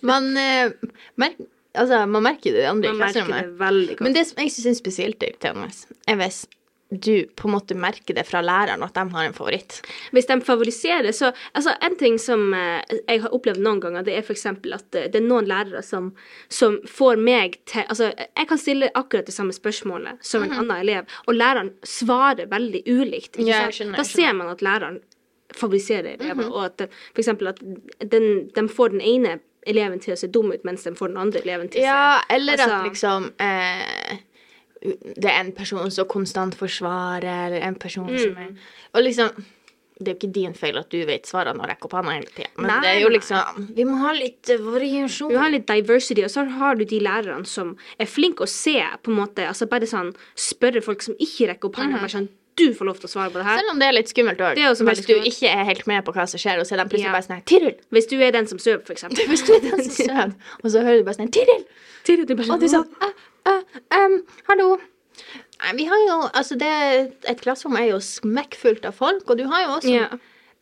[0.03, 0.71] man, eh,
[1.15, 1.37] merk,
[1.71, 4.01] altså, man merker det i andre Man merker klasserommet.
[4.03, 5.69] Men det som jeg syns er spesielt irriterende,
[6.03, 6.41] er hvis
[6.91, 9.75] du på en måte merker det fra læreren at de har en favoritt.
[10.11, 14.15] Hvis de favoriserer, så Altså, en ting som eh, jeg har opplevd noen ganger, det
[14.17, 14.45] er f.eks.
[14.47, 16.13] at eh, det er noen lærere som,
[16.49, 20.77] som får meg til Altså, jeg kan stille akkurat det samme spørsmålet som en annen
[20.81, 23.37] elev, og læreren svarer veldig ulikt.
[23.37, 24.99] Ikke Ja, skjønner, da ser man at læreren
[25.53, 26.51] favoriserer elever, Mhm.
[26.53, 27.13] og at f.eks.
[27.13, 27.59] for eksempel at
[28.11, 31.17] den, de får den ene eleven til å se dum ut, mens de får den
[31.17, 34.17] andre eleven til å se Ja, eller altså- at liksom eh,
[34.81, 38.53] Det er en person som konstant forsvarer, eller en person som er
[38.95, 39.29] Og liksom
[39.99, 42.29] Det er jo ikke din feil at du vet svarene og rekker opp hånda hele
[42.31, 45.33] tida, men Nei, det er jo liksom Vi må ha litt eh, variasjon.
[45.33, 48.77] Du har litt diversity, og så har du de lærerne som er flinke å se,
[49.03, 52.29] på en måte, altså bare sånn spørre folk som ikke rekker opp hånda, bare sånn
[52.59, 53.59] Du får lov til å svare på det her.
[53.59, 54.57] Selv om det er litt skummelt òg.
[54.59, 57.07] Hvis du ikke er helt med på hva som skjer, og så er de plutselig
[57.07, 57.13] Ja.
[57.15, 57.75] bare sånn her Tiril!
[57.95, 59.27] Hvis du er den som sover, for eksempel.
[59.31, 61.63] Hvis du er den som sover, og så hører du bare sånn her Tiril!
[62.03, 62.87] Til du bare Og du sånn
[63.49, 63.57] «Æ,
[63.91, 64.01] æ,
[64.49, 64.77] Hallo.
[65.59, 66.71] Nei, vi har jo Altså, det
[67.27, 70.07] Et klasserom er jo smekkfullt av folk, og du har jo også Ja.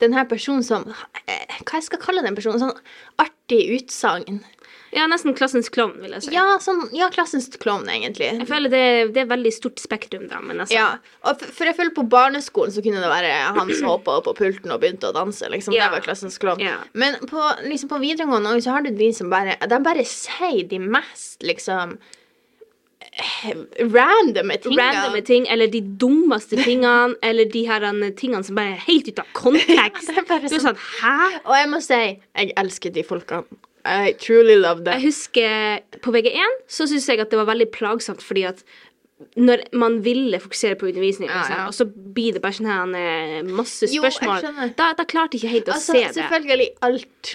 [0.01, 0.87] den her personen som
[1.27, 2.59] eh, Hva jeg skal kalle den personen?
[2.61, 2.77] Sånn
[3.21, 4.43] artig utsagn.
[4.95, 6.31] Ja, nesten klassens klovn, vil jeg si.
[6.33, 8.29] Ja, sånn Ja, klassens klovn, egentlig.
[8.39, 10.87] Jeg føler det, det er veldig stort spektrum, da, men altså Ja,
[11.27, 14.35] og for, jeg føler på barneskolen så kunne det være han som hoppa opp på
[14.39, 15.75] pulten og begynte å danse, liksom.
[15.75, 15.89] Ja.
[15.89, 16.63] Det var klassens klovn.
[16.63, 16.77] Ja.
[16.93, 20.79] Men på, liksom på videregående så har du de som bare De bare sier de
[20.79, 21.97] mest, liksom
[23.17, 24.83] Randomme tingene.
[24.83, 29.07] Random ting, eller de dummeste tingene, eller de her eh, tingene som bare er helt
[29.11, 30.11] ut av kontekst.
[30.13, 31.15] ja, Du er sånn- sånn, hæ?
[31.45, 32.01] Og jeg må si,
[32.37, 33.45] jeg elsker de folkene.
[33.87, 34.97] I truly love them.
[34.99, 38.59] Jeg husker på VG1 så syns jeg at det var veldig plagsomt, fordi at
[39.39, 41.61] når man ville fokusere på undervisning, Ja, ja.
[41.69, 45.53] og så blir det bare sånn her masse spørsmål, jo, da, da klarte jeg ikke
[45.55, 46.11] helt å Altså, se det.
[46.19, 47.31] selvfølgelig alt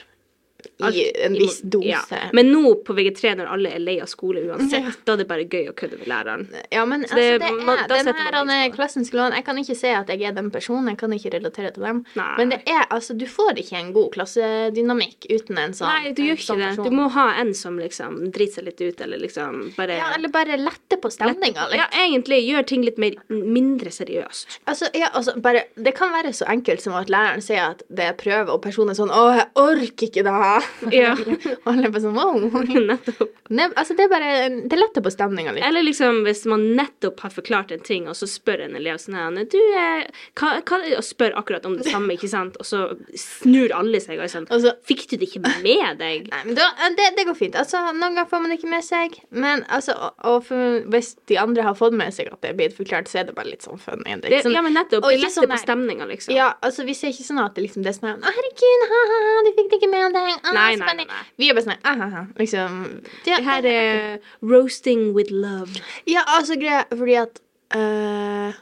[0.82, 1.86] i Alt en i- viss dose.
[1.88, 2.00] Ja.
[2.32, 4.90] Men nå på VG3, når alle er lei av skole uansett, Ja.
[5.04, 6.46] da er det bare gøy å kødde med læreren.
[6.72, 8.72] Ja, men det- altså, det er, man, den her man det.
[8.76, 11.30] klassen skulle ha Jeg kan ikke si at jeg er den personen, jeg kan ikke
[11.32, 12.04] relatere til dem.
[12.16, 12.34] Nei.
[12.38, 16.22] Men det er, altså, du får ikke en god klassedynamikk uten en sånn Nei, du
[16.22, 16.68] gjør ikke sånn det.
[16.76, 16.84] person.
[16.84, 20.28] Du må ha en som liksom driter seg litt ut, eller liksom bare Ja, eller
[20.28, 21.80] bare lette på stemninga litt.
[21.80, 24.58] Ja, egentlig gjør ting litt mer, mindre seriøst.
[24.66, 28.04] Altså, ja, altså, bare, det kan være så enkelt som at læreren sier at det
[28.04, 30.64] er prøve, og personen er sånn 'Å, jeg orker ikke det her'.
[30.92, 31.12] Ja.
[31.68, 32.86] alle er bare sånn 'Wow'.
[32.90, 33.30] nettopp.
[33.52, 34.32] Ne, altså, det er bare
[34.68, 35.64] Det letter på stemninga litt.
[35.66, 39.18] Eller liksom hvis man nettopp har forklart en ting, og så spør en elev sånn
[39.18, 40.06] her Du, eh,
[40.38, 42.82] hva, hva Og spør akkurat om det samme, ikke sant, og så
[43.18, 46.28] snur alle seg og er sånn altså, Fikk du det ikke med deg?
[46.32, 47.58] Nei, men da, det, det går fint.
[47.58, 49.16] Altså, Noen ganger får man det ikke med seg.
[49.30, 52.58] Men altså, og, og for, hvis de andre har fått med seg at det er
[52.58, 55.06] blitt forklart, så er det bare litt sånn Det, sånn, ja, men nettopp.
[55.06, 56.34] Det letter sånn på stemninga, liksom.
[56.36, 59.20] ja, altså, Vi ser ikke sånn at det, liksom, det er sånn 'Å, herregud, ha-ha,
[59.46, 60.40] du fikk det ikke med deg'.
[60.42, 61.22] Ah, Nei, nei, nei, nei.
[61.38, 62.26] Vi er bare sånn ah, ah, ah.
[62.38, 62.82] Liksom
[63.26, 65.70] ja, Det her er roasting with love.
[66.06, 67.40] Ja, altså, greia fordi at
[67.76, 68.52] uh,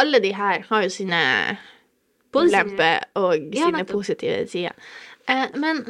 [0.00, 1.20] alle de her har jo sine
[2.34, 4.72] ulemper og Ja, sine positive sider.
[5.28, 5.84] Uh, men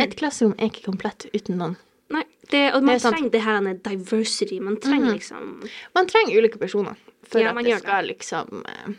[0.00, 1.76] et klasserom er ikke komplett uten noen.
[2.10, 4.58] Nei, det, og man Det er trenger det her diversity.
[4.60, 5.14] Man trenger Mhm.
[5.14, 8.94] liksom Man trenger ulike personer for Ja, at det skal liksom eh,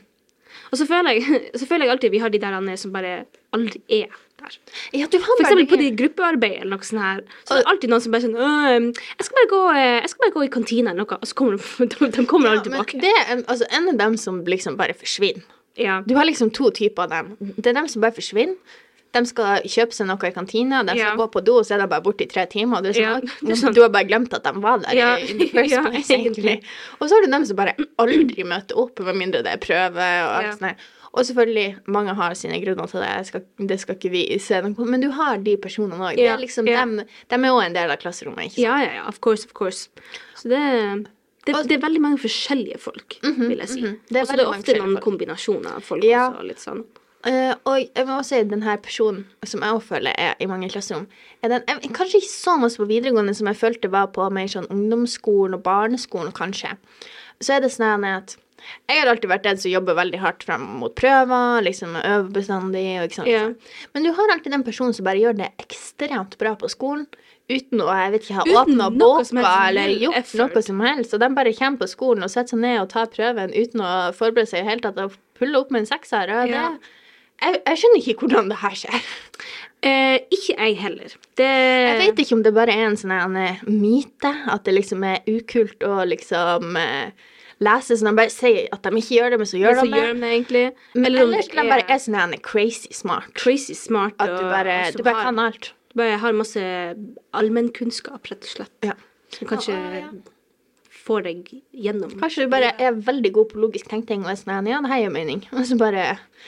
[0.71, 3.81] Og så føler jeg, så føler jeg alltid vi har de der som bare aldri
[3.89, 4.57] er der.
[4.95, 7.23] Ja, du har For eksempel på de gruppearbeid eller noe sånt her.
[7.45, 8.38] Så det er alltid noen som bare sånn
[8.89, 11.38] jeg skal bare gå, eh, jeg skal bare gå i kantina eller noe, og så
[11.38, 13.01] kommer de, de kommer Ja, aldri men tilbake.
[13.03, 15.43] det altså, en av dem som liksom bare forsvinner.
[15.79, 16.01] Ja.
[16.07, 17.53] Du har liksom to typer av dem.
[17.57, 18.57] Det er dem som bare forsvinner.
[19.13, 21.15] De skal kjøpe seg noe i kantina, de skal Ja.
[21.19, 22.78] gå på do, og så er de bare borte i tre timer.
[22.78, 22.93] Og du, ja.
[22.93, 23.76] sånn, Ja, «Oi, det er sant.
[23.76, 26.63] du har bare glemt at de var der Ja, in the first place, egentlig.
[27.02, 30.00] Og så har du dem som bare aldri møter opp, med mindre det er prøve.
[30.00, 30.76] Og, alt sånt der.
[31.13, 33.26] og selvfølgelig, mange har sine grunner til det.
[33.28, 34.86] Skal, det skal ikke vi se noe på.
[34.88, 36.17] Men du har de personene òg.
[36.17, 36.86] Ja, Liksom, ja.
[36.86, 38.45] dem- de er òg en del av klasserommet.
[38.47, 38.63] ikke sant?
[38.63, 39.08] ja, ja, ja.
[39.10, 39.89] Of course, of course.
[40.36, 41.08] Så det,
[41.45, 43.82] det, det er veldig mange forskjellige folk, vil jeg si.
[43.82, 45.04] Mm -hmm, mm er Og så er det ofte noen folk.
[45.04, 46.30] kombinasjoner av folk Ja.
[46.32, 46.43] også.
[46.47, 46.84] Litt sånn.
[47.27, 50.69] Eh, og jeg må også si denne personen som jeg også føler er i mange
[50.73, 51.03] klasserom,
[51.43, 54.49] er den, jeg, kanskje ikke så masse på videregående som jeg følte var på mer
[54.49, 56.73] sånn ungdomsskolen og barneskolen, kanskje.
[57.41, 58.38] Så er det sånn at
[58.89, 62.84] jeg har alltid vært den som jobber veldig hardt frem mot prøver, liksom øver bestandig.
[63.01, 63.53] Og ikke sant, Yeah.
[63.93, 67.07] Men du har alltid den personen som bare gjør det ekstremt bra på skolen.
[67.49, 69.25] Uten å jeg vet ikke, ha åpna boka
[69.67, 70.53] eller gjort effort.
[70.55, 71.13] noe som helst.
[71.13, 73.91] Og de bare kommer på skolen og setter seg ned og tar prøven uten å
[74.15, 75.01] forberede seg i det hele tatt.
[75.03, 76.29] Og puller opp med en sekser.
[76.29, 76.69] Og det, Ja.
[77.41, 79.01] Jeg, jeg skjønner ikke hvordan det her skjer.
[79.82, 81.13] Eh, ikke jeg heller.
[81.39, 85.04] Det Jeg vet ikke om det bare er en sånn eh, myte, at det liksom
[85.10, 87.12] er ukult å liksom eh,
[87.65, 88.12] lese sånn.
[88.12, 90.01] De bare sier at de ikke gjør det, men så gjør så de det.
[90.04, 90.63] gjør de det egentlig.
[90.93, 93.34] Men Eller om de bare er sånn crazy smart.
[93.34, 94.13] crazy smart.
[94.21, 95.71] At du bare, og du bare har- kan alt.
[95.91, 96.62] Du bare har masse
[97.34, 98.77] allmennkunnskap, rett og slett.
[98.86, 98.93] Ja.
[99.32, 100.10] Som kanskje Ja, ja.
[101.01, 102.11] Får deg gjennom.
[102.21, 105.01] Kanskje du bare er veldig god på logisk tenkning og er sånn ja, det her
[105.03, 105.41] gir mening.
[105.51, 106.03] Og så bare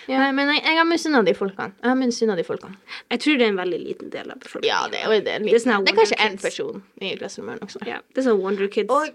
[0.10, 0.18] Ja.
[0.20, 1.74] Nei, men jeg, jeg har misunna de folkene.
[1.82, 2.78] Jeg har misunna de folkene.
[3.14, 4.70] Jeg tror det er en veldig liten del av befolkningen.
[4.72, 5.34] Ja, det er det.
[5.34, 7.84] er en Det er sånn Det er kanskje én person i klasserommet også.
[7.90, 8.90] Ja, det er sånn Wonder Kids.
[8.94, 9.14] Og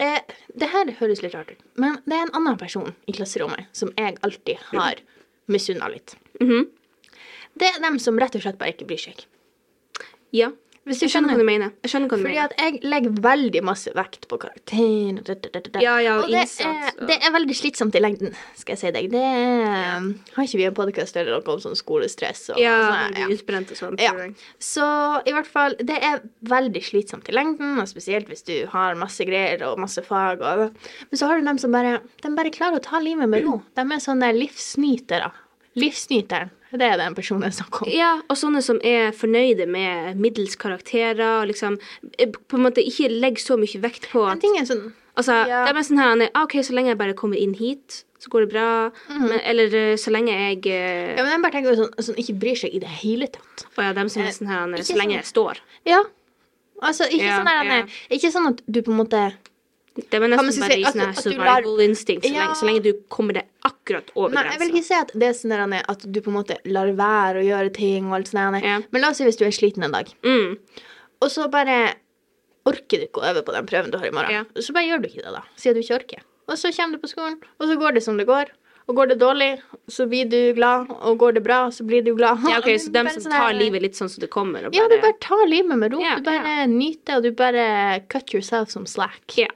[0.00, 0.20] eh,
[0.54, 3.92] det her høres litt rart ut, men det er en annen person i klasserommet som
[3.98, 5.02] jeg alltid har
[5.50, 6.16] misunna litt.
[6.40, 6.68] Mhm.
[7.60, 9.24] Det er dem som rett og slett bare ikke bryr seg.
[10.32, 10.52] Ja.
[10.88, 11.72] Hvis du Jeg skjønner hva du mener.
[11.84, 12.44] Jeg skjønner hva du Fordi mener.
[12.48, 15.18] at jeg legger veldig masse vekt på karakteren.
[15.20, 15.82] og.
[15.84, 18.72] Ja, ja, og og det innsats, er, og- det er veldig slitsomt i lengden, skal
[18.74, 19.10] jeg si deg.
[19.12, 20.00] Det er,
[20.34, 23.28] Har ikke vi en podkast eller noe om sånn skolestress og Ja, sånn?
[23.36, 24.00] utbrent og sånn.
[24.00, 24.12] Ja.
[24.12, 24.34] tror.
[24.58, 28.94] Så i hvert fall, det er veldig slitsomt i lengden, og spesielt hvis du har
[28.94, 30.40] masse greier og masse fag.
[30.40, 30.72] Og,
[31.10, 33.62] men så har du dem som bare, de bare klarer å ta livet med ro.
[33.76, 35.30] De er sånne livsnytere.
[35.78, 37.90] Livsnyteren, det er den personen jeg snakker om.
[37.94, 41.78] Ja, og sånne som er fornøyde med middels karakterer, og liksom
[42.18, 45.34] eh, på en måte ikke legger så mye vekt på at ting er sånn Altså,
[45.48, 45.64] Ja.
[45.66, 48.46] det er sånn her ah, OK, så lenge jeg bare kommer inn hit, så går
[48.46, 48.90] det bra.
[49.10, 51.16] Men, eller eh, så lenge jeg Mhm.
[51.18, 53.66] Ja, men jeg bare tenker sånn, sånn ikke bryr seg i det hele tatt.
[53.76, 55.58] Å ja, dem som er sånn her Så lenge sånn- jeg står.
[55.84, 56.02] Ja.
[56.80, 57.86] Altså, ikke, Ja, sånn der, ja.
[58.16, 59.34] ikke sånn at du på en måte
[60.10, 62.46] Det er nesten bare i at- sånn du lar- survival instinct, så, Ja.
[62.46, 65.22] lenge, så lenge du kommer deg akkurat over Nei, jeg vil ikke si at det
[65.28, 68.62] er sånn at du på en måte lar være å gjøre ting og alt sånt.
[68.62, 68.80] Ja.
[68.90, 70.58] Men la oss si hvis du er sliten en dag, Mm.
[71.22, 71.94] og så bare
[72.66, 74.30] orker du ikke å øve på den prøven du har i morgen.
[74.30, 74.44] Ja.
[74.60, 75.42] Så bare gjør du ikke det, da.
[75.56, 76.20] Sier du ikke orker.
[76.48, 78.46] Og så kommer du på skolen, og så går det som det går.
[78.88, 80.88] Og går det dårlig, så blir du glad.
[80.90, 82.40] Og går det bra, så blir du glad.
[82.48, 84.88] Ja, ok, Så dem som sånn tar livet litt sånn som det kommer, og Ja,
[84.88, 86.00] du bare tar livet med ro.
[86.00, 89.36] Ja, du bare nyter, og du bare cut yourself som slack.
[89.36, 89.46] Ja.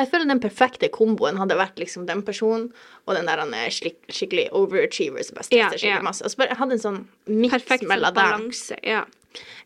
[0.00, 2.70] Jeg føler den perfekte komboen hadde vært liksom den personen
[3.06, 6.26] og den der han er skik skikkelig overachiever som bare stresser Ja, skikkelig masse.
[6.26, 8.78] Altså bare hadde en sånn miks Perfekt mellom balanse.
[8.86, 9.04] Ja.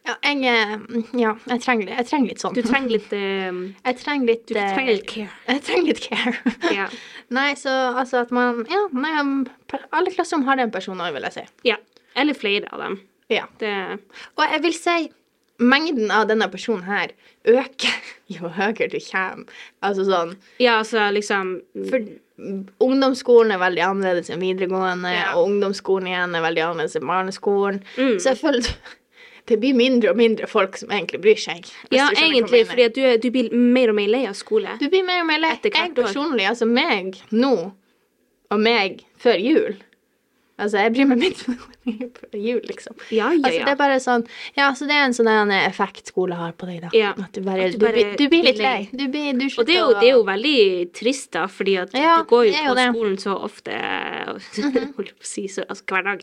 [0.05, 0.73] Ja, jeg, eh,
[1.17, 2.53] ja, jeg trenger, jeg trenger litt sånn.
[2.53, 5.31] Du trenger litt um, Jeg trenger litt Du eh, trenger litt care.
[5.49, 6.55] Jeg trenger litt care.
[6.77, 6.89] Ja.
[7.39, 9.15] nei, så altså at man Ja, nei,
[9.89, 11.47] alle klasserom har den personen òg, vil jeg si.
[11.71, 11.81] ja.
[12.15, 13.01] Eller flere av dem.
[13.33, 13.49] Ja.
[13.59, 13.73] Det
[14.37, 14.99] Og jeg vil si
[15.63, 17.13] mengden av denne personen her
[17.47, 17.95] øker
[18.35, 19.47] jo høyere du kommer.
[19.85, 21.57] Altså sånn Ja, altså liksom
[21.91, 22.03] For
[22.83, 25.33] ungdomsskolen er veldig annerledes enn videregående, Ja.
[25.37, 27.83] og ungdomsskolen igjen er veldig annerledes enn barneskolen.
[27.97, 28.17] Mm.
[28.19, 28.69] Så jeg føler
[29.47, 31.71] det blir mindre og mindre folk som egentlig bryr seg.
[31.95, 34.75] Ja, egentlig, fordi du, du blir mer og mer lei av skole.
[34.81, 35.55] Du blir mer og mer lei.
[35.63, 37.55] Jeg personlig, altså meg nå,
[38.51, 39.77] og meg før jul
[40.55, 41.95] Altså, jeg bryr meg mindre om
[42.47, 42.95] jul, liksom.
[43.11, 44.23] Ja, ja, Altså, det er bare sånn
[44.55, 46.91] Ja, så det er en sånn effekt skole har på deg, da.
[46.95, 47.09] Ja.
[47.19, 48.89] At du bare, At du, du bare blir- du blir litt lei.
[48.93, 51.97] Du blir du Og det er, jo, det er jo veldig trist, da, fordi at
[51.99, 52.77] Ja, du går jo jo på.
[52.79, 52.95] Mhm.
[52.95, 53.75] skolen så ofte
[54.95, 56.23] holdt jeg på å si, så, altså hver dag.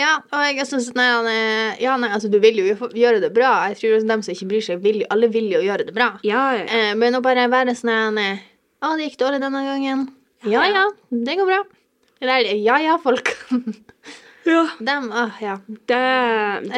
[0.00, 1.08] Ja, og jeg syns nei,
[1.84, 3.52] ja, nei, altså du vil jo gjøre det bra.
[3.68, 6.14] Jeg tror dem som ikke bryr seg, vil jo, alle vil jo gjøre det bra.
[6.24, 6.64] Ja, ja.
[6.72, 10.08] Eh, men å bare være sånn Å, det gikk dårlig denne gangen.
[10.46, 11.64] Ja ja, det går bra.
[12.22, 13.30] Eller ja ja, folk.
[14.48, 14.68] Ja.
[14.78, 15.58] dem, åh, ja.
[15.66, 15.98] Det, det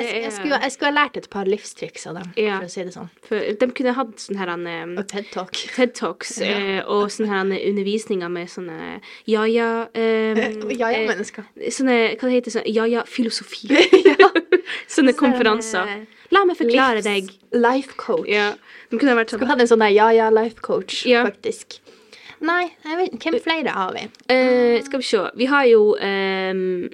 [0.02, 2.58] Jeg, jeg, skulle, jeg skulle ha lært et par livstriks av dem, Ja.
[2.58, 3.10] for å si det sånn.
[3.26, 5.52] for, De kunne hatt sånne her um, TED Talk.
[5.76, 10.42] TED Talks eh, og sånne her undervisninger med sånne ja-ja um,
[10.74, 11.46] Ja ja, eh, mennesker.
[11.70, 13.70] Sånne, hva det heter sånn, ja-ja-filosofi.
[14.96, 15.94] sånne konferanser.
[16.30, 17.30] La meg forklare deg.
[17.54, 18.28] Life coach.
[18.30, 18.52] Ja.
[18.90, 19.40] De kunne vært sånn.
[19.40, 21.24] Skulle hatt en sånn ja-ja-life coach, Ja.
[21.26, 21.80] faktisk.
[22.40, 24.06] Nei, jeg vet, hvem flere har vi?
[24.32, 25.20] eh, Skal vi se.
[25.36, 26.88] Vi har jo um,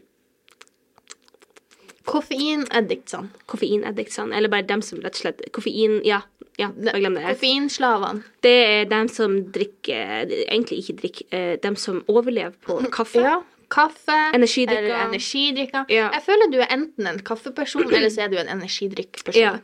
[2.07, 3.29] Koffeinaddictsene.
[3.51, 6.21] Koffeinaddictsene, eller bare dem som rett og slett Koffein, ja.
[6.57, 7.25] Ja, bare glem det.
[7.29, 8.23] Koffeinslavene.
[8.47, 13.21] Det er dem som drikker Egentlig ikke drikker, eh, dem som overlever på kaffe.
[13.27, 13.41] Ja.
[13.69, 14.15] Kaffe.
[14.35, 14.85] Energidrikker.
[14.85, 15.85] Eller energidrikker.
[15.91, 16.11] Ja.
[16.15, 19.41] Jeg føler du er enten en kaffeperson, eller så er du en energidrikkperson.
[19.43, 19.57] Ja.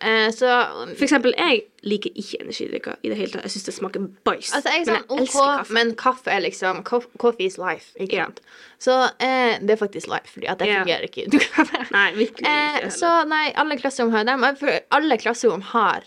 [0.00, 0.50] Eh, så
[0.96, 3.46] For eksempel, jeg liker ikke energidrikker i det hele tatt.
[3.46, 4.50] Jeg syns det smaker bæsj.
[4.58, 5.72] Altså, jeg er Men sånn jeg OK, kaffe.
[5.78, 8.26] men kaffe er liksom coff- Coffee is life, ikke Ja.
[8.78, 11.86] Så eh, det er faktisk life, fordi at det fungerer ikke uten kaffe.
[11.96, 12.52] Nei, virkelig.
[12.52, 14.44] Eh, så nei, alle klasserom har dem.
[14.90, 16.04] Alle klasserom har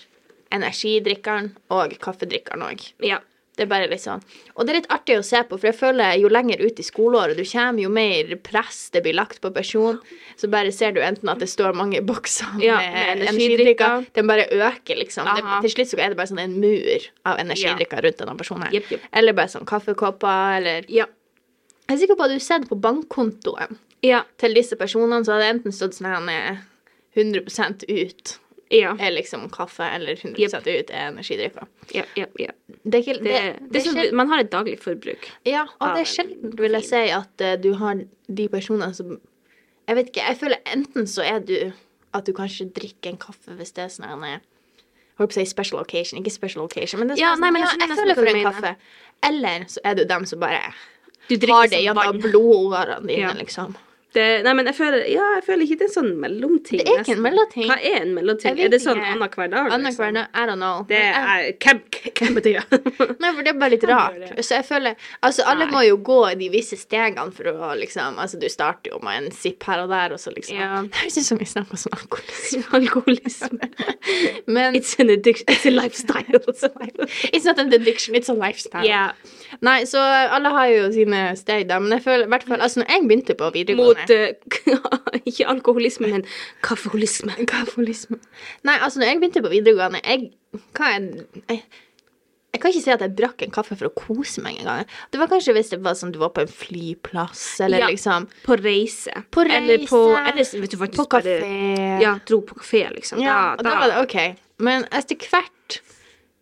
[0.54, 2.86] energidrikkeren og kaffedrikkeren òg.
[3.06, 3.20] Ja.
[3.60, 4.22] Det er bare litt sånn.
[4.56, 6.84] Og det er litt artig å se på, for jeg føler jo lenger ut i
[6.88, 10.00] skoleåret du kommer, jo mer press det blir lagt på personen.
[10.40, 14.06] Så bare ser du enten at det står mange bokser Ja, med med energidrikker.
[14.16, 15.28] Den bare øker, liksom.
[15.36, 18.72] Det, til slutt så er det bare sånn en mur av energidrikker rundt denne personen
[18.72, 19.10] Yep, jepp.
[19.12, 21.06] Eller bare sånn kaffekopper, eller Ja.
[21.90, 23.76] Jeg er sikker på at du har sett på bankkontoen
[24.08, 24.24] Ja.
[24.38, 26.58] til disse personene, så hadde det enten stått sånn her eh,
[27.18, 28.38] 100% ut
[28.70, 28.92] Ja.
[29.02, 30.68] er liksom kaffe, eller 100 yep.
[30.68, 31.66] ut er energidrikker.
[31.96, 32.52] Ja, ja, ja.
[32.84, 33.40] Det Det,
[33.72, 35.26] det, sånn, man har et daglig forbruk.
[35.46, 39.18] Ja, og det er sjelden, vil jeg si, at uh, du har de personene som
[39.90, 41.72] Jeg vet ikke, jeg føler enten så er du
[42.14, 44.42] at du kanskje drikker en kaffe hvis det er sånn en
[45.20, 47.52] holdt på å si special occasion, ikke special occasion, men det er Ja, sånn, nei,
[47.56, 48.76] men jeg jeg, jeg føler for en kaffe.
[49.30, 50.62] Eller så er du dem som bare
[51.30, 53.34] Du har det gjennom blodårene dine, Ja.
[53.34, 53.76] liksom.
[54.16, 56.80] Det, nei, men jeg føler, ja, jeg føler ikke det er sånn mellomting.
[56.82, 57.66] Det er ikke en mellomting.
[57.70, 58.58] Hva er en mellomting?
[58.66, 59.68] Er det sånn annenhver dag?
[59.76, 60.80] Annenhver dag, I don't know.
[60.90, 61.82] Det er Hvem,
[62.18, 62.80] hvem betyr det?
[63.22, 64.24] Nei, for det er bare litt rart.
[64.42, 65.74] Så jeg føler Altså, alle Nei.
[65.76, 69.30] må jo gå de visse stegene for å liksom Altså, du starter jo med en
[69.36, 70.82] sipp her og der, og så liksom Ja.
[70.88, 72.64] Det høres ut som vi snakker om alkoholisme.
[72.80, 73.70] Alkoholisme.
[74.48, 75.46] Men It's an addiction.
[75.54, 76.42] It's a lifestyle.
[77.34, 78.86] It's not an addiction, it's a lifestyle.
[78.86, 79.12] yeah.
[79.66, 80.02] Nei, så
[80.36, 81.80] alle har jo sine steg, da.
[81.82, 84.20] Men jeg føler i hvert fall Altså, når jeg begynte på videregående
[84.70, 86.26] Mot uh, Ikke alkoholisme, men
[86.66, 87.36] kaffeholisme.
[87.42, 88.20] Alkoholisme.
[88.68, 90.32] Nei, altså, når jeg begynte på videregående jeg,
[90.78, 91.08] Hva er
[91.50, 91.64] jeg,
[92.50, 94.88] jeg kan ikke si at jeg drakk en kaffe for å kose meg engang.
[95.14, 97.90] Det var kanskje hvis det var sånn du var på en flyplass, eller Ja.
[97.94, 99.14] liksom På reise.
[99.30, 101.36] På Eller på Eller vet du faktisk på kafé.
[101.46, 103.22] bare Ja, dro på kafé, liksom.
[103.22, 104.18] Ja, og da var det OK.
[104.66, 105.54] Men etter hvert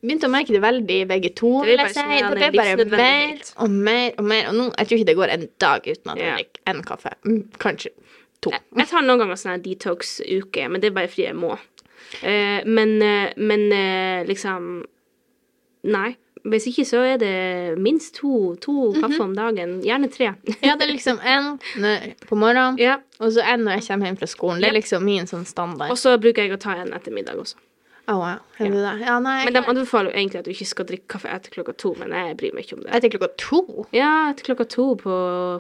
[0.04, 1.52] begynte å merke det veldig begge to.
[1.64, 2.02] Det vil bare si.
[2.02, 4.50] sånn, Det ble bare mer og mer og mer.
[4.50, 6.36] Og nå, jeg tror ikke det går en dag uten at jeg Ja.
[6.36, 7.14] drikker en kaffe.
[7.26, 7.90] Mm, Kanskje
[8.42, 8.52] to.
[8.52, 11.58] Jeg- Jeg tar noen ganger sånn detox-uke, men det er bare fordi jeg må.
[12.24, 14.86] Uh, men, uh, men uh, liksom
[15.84, 16.16] Nei.
[16.48, 19.82] Hvis ikke så er det minst to, to kaffe om dagen.
[19.84, 20.30] Gjerne tre.
[20.64, 21.58] Ja, det er liksom en
[22.24, 23.00] på morgenen, ja.
[23.20, 24.62] og så en når jeg kommer hjem fra skolen.
[24.62, 25.92] Det er liksom min sånn standard.
[25.92, 27.56] Og så bruker jeg å ta en etter middag også.
[28.08, 28.38] Å, wow.
[28.56, 28.92] Det det?
[29.04, 31.74] Ja, nei, Men de anbefaler jo egentlig at du ikke skal drikke kaffe etter klokka
[31.76, 32.92] to, men jeg bryr meg ikke om det.
[32.96, 33.60] Etter klokka to?
[33.92, 35.16] Ja, etter klokka to på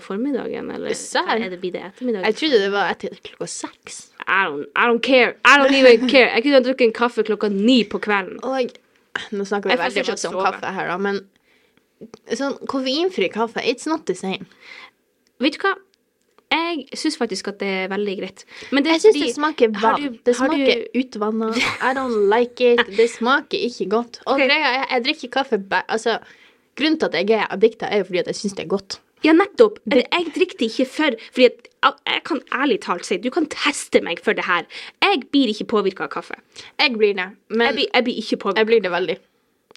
[0.05, 2.23] formiddagen, eller er det blir det ettermiddag?
[2.29, 3.99] Jeg trodde det var etter klokka seks.
[4.23, 5.35] I don't, I don't care.
[5.43, 6.31] I don't even care.
[6.31, 8.39] Jeg kunne ha drukket en kaffe klokka ni på kvelden.
[8.47, 8.71] Og
[9.35, 11.19] nå snakker vi Jeg veldig fortsatt om kaffe her, da, men
[12.31, 14.47] sånn koffeinfri kaffe, it's not the same.
[15.43, 15.75] Vet du hva?
[16.51, 18.45] Jeg syns faktisk at det er veldig greit.
[18.71, 20.01] Men det Jeg syns det smaker vann.
[20.01, 21.49] du- det smaker du- utvanna.
[21.81, 22.85] I don't like it.
[22.97, 24.21] Det smaker ikke godt.
[24.25, 24.47] Og okay.
[24.47, 26.19] greia er, jeg drikker kaffe Altså,
[26.75, 28.99] grunnen til at jeg er addikta, er jo fordi at jeg syns det er godt.
[29.25, 29.79] Ja, nettopp.
[29.91, 31.49] Jeg drikker det ikke for Fordi
[32.05, 34.63] jeg kan ærlig talt si Du kan teste meg for det her.
[35.01, 36.35] Jeg blir ikke påvirka av kaffe.
[36.79, 38.57] Jeg blir det, men Jeg blir, jeg blir ikke påvirka.
[38.57, 39.17] jeg blir det veldig.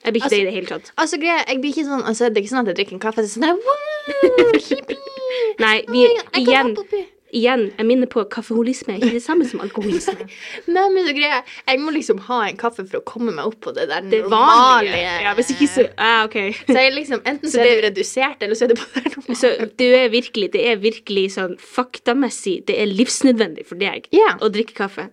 [0.05, 0.93] Jeg blir ikke Altså- det i det hele tatt.
[0.97, 3.05] Altså, greia, jeg blir ikke sånn Altså, det er ikke sånn at jeg drikker en
[3.07, 5.01] kaffe, så det sånn her, wow.
[5.65, 6.07] Nei, vi,
[6.41, 6.73] igjen,
[7.37, 10.27] igjen, jeg minner på kaffeholisme er ikke det samme som alkoholisme.
[10.75, 13.75] Nei, men greia, jeg må liksom ha en kaffe for å komme meg opp på
[13.77, 14.97] det der Det normale.
[14.97, 16.39] Ja, hvis ikke så ah, OK.
[16.65, 19.41] Så jeg liksom, enten så, er det det- redusert, eller så er det bare normalt.
[19.43, 24.41] Så du er virkelig, det er virkelig sånn faktamessig, det er livsnødvendig for deg yeah.
[24.41, 25.11] å drikke kaffe.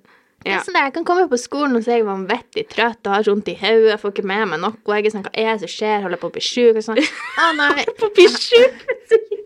[0.47, 0.60] Ja.
[0.60, 3.51] er sånn Jeg kan komme på skolen og er jeg vanvittig trøtt og har vondt
[3.51, 4.73] i hodet, jeg får ikke med meg noe.
[4.95, 6.05] Jeg er sånn, hva er det som skjer?
[6.05, 6.79] Holder på å bli sjuk?
[6.79, 7.01] Og sånn.
[7.43, 7.86] Å nei.
[7.99, 8.86] På å bli sjuk.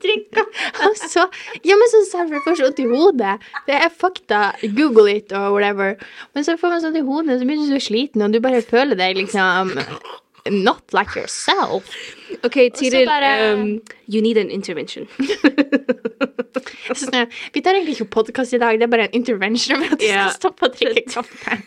[0.01, 1.27] Og så,
[1.67, 3.35] ja, men så får jeg får så vondt i hodet.
[3.67, 4.39] Det er fakta.
[4.77, 5.93] Google it og whatever.
[6.33, 8.63] Men så får man sånn i hodet, så blir du så sliten, og du bare
[8.65, 9.77] føler deg liksom
[10.49, 11.83] not like yourself.
[12.43, 15.07] OK, Tiril, um, you need an intervention.
[16.51, 20.01] Sånn, vi tar egentlig ikke podkast i dag, det er bare en intervention for at
[20.01, 21.57] du skal stoppe å drikke kaffe.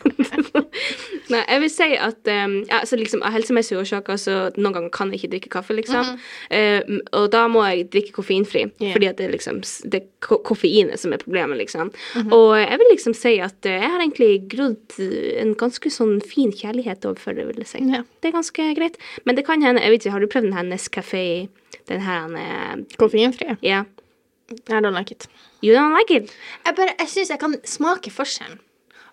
[1.33, 5.11] Nei, jeg vil si at um, altså liksom, Av helsemessige årsaker så noen ganger kan
[5.13, 6.11] jeg ikke drikke kaffe, liksom.
[6.53, 6.81] Eh,
[7.17, 8.93] og da må jeg drikke koffeinfri, yeah.
[8.93, 11.91] fordi at det er liksom det er ko koffeinet som er problemet, liksom.
[12.25, 16.17] Og jeg vil liksom si at eh, jeg har egentlig grodd eh, en ganske sånn
[16.25, 17.83] fin kjærlighet overfor det, vil jeg si.
[17.91, 18.03] Ja.
[18.21, 18.99] Det er ganske greit.
[19.25, 21.25] Men det kan hende jeg vet ikke, Har du prøvd den her Nescafé?
[21.89, 23.57] Den her eh, Koffeinfri?
[23.65, 23.83] Ja.
[24.51, 25.27] I don't like it.
[25.61, 26.31] You don't like it?
[26.65, 28.59] Jeg bare, jeg syns jeg kan smake forskjellen.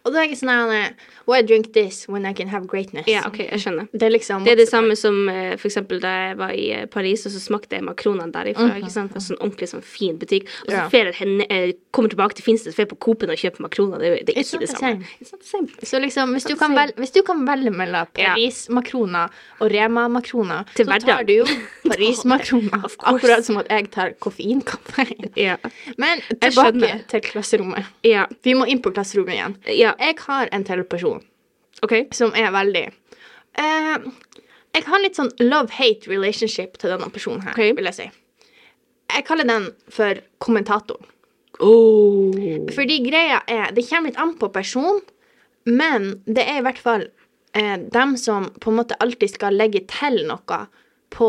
[0.05, 0.97] Og da er jeg sånn her
[1.31, 3.07] Why drink this when I can have greatness?
[3.07, 3.85] Ja, OK, jeg skjønner.
[3.95, 6.65] Det er liksom Det er det samme som eh, for eksempel da jeg var i
[6.75, 8.67] eh, Paris, og så smakte jeg makronene derifra.
[8.81, 9.15] ikke sant?
[9.23, 10.49] Sånn ordentlig sånn fin butikk.
[10.65, 10.89] Og så Ja.
[10.91, 13.99] fer jeg hen- eh, kommer tilbake til Finnsted, fer på Coop-en og kjøper makroner.
[14.03, 14.81] Det, er- det er ikke det samme.
[14.81, 15.07] same.
[15.23, 15.69] It's not the same.
[15.87, 21.23] Så liksom, hvis du, vel, hvis du kan velge mellom Paris-makroner og Rema-makroner, så tar
[21.31, 21.45] du jo
[21.93, 22.87] Paris-makroner.
[23.13, 25.07] Akkurat som at jeg tar koffeinkaffe.
[25.39, 25.59] Ja.
[26.01, 27.93] Men tilbake til klasserommet.
[28.07, 28.27] ja.
[28.43, 29.59] Vi må inn på klasserommet igjen.
[29.79, 31.23] Ja, Jeg har en til person
[31.83, 32.07] okay.
[32.13, 32.87] som er veldig
[33.59, 34.11] uh,
[34.73, 37.75] Jeg har litt sånn love-hate relationship til denne personen her, okay.
[37.77, 38.11] vil jeg si.
[39.13, 41.09] Jeg kaller den for kommentatoren.
[41.61, 42.33] Oh.
[42.73, 45.03] Fordi greia er Det kommer litt an på person,
[45.69, 47.05] men det er i hvert fall
[47.55, 50.63] eh, dem som på en måte alltid skal legge til noe
[51.13, 51.29] på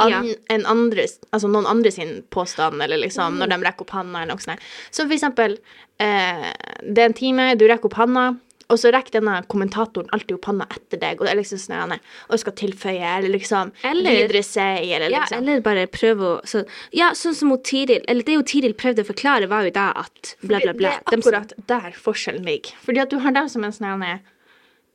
[0.00, 0.34] an, Ja.
[0.56, 4.34] en andres, altså noen andre sin påstand, eller liksom når de rekker opp handa, eller
[4.34, 4.60] noe sånt.
[4.90, 5.58] Så for eksempel
[6.00, 8.30] eh, Det er en time, du rekker opp handa.
[8.70, 11.96] Og så rekker denne kommentatoren alltid opp handa etter deg, og det er liksom sånn
[11.96, 14.60] og skal tilføye, eller liksom Eller- videre si,
[14.94, 18.04] eller Ja, liksom eller bare prøve å så, Ja, sånn som mot Tiril.
[18.06, 20.90] Eller det jo Tiril prøvde å forklare, var jo da at bla, bla, bla.
[21.10, 22.72] Det er akkurat der forskjellen ligger.
[22.86, 24.20] Fordi at du har dem som en sånn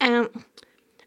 [0.01, 0.23] eh,